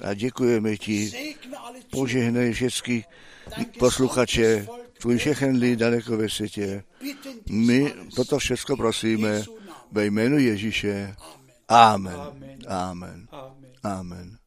a 0.00 0.14
děkujeme 0.14 0.76
ti. 0.76 1.12
Požehnej 1.90 2.52
všechny 2.52 3.04
posluchače, 3.78 4.66
tvůj 5.00 5.18
všechen 5.18 5.56
lid 5.56 5.78
daleko 5.78 6.16
ve 6.16 6.28
světě. 6.28 6.84
My 7.50 7.94
toto 8.14 8.38
všechno 8.38 8.76
prosíme 8.76 9.44
ve 9.92 10.06
jménu 10.06 10.38
Ježíše. 10.38 11.14
Amen. 11.68 12.16
Amen. 12.20 12.58
Amen. 12.68 13.28
Amen. 13.82 14.37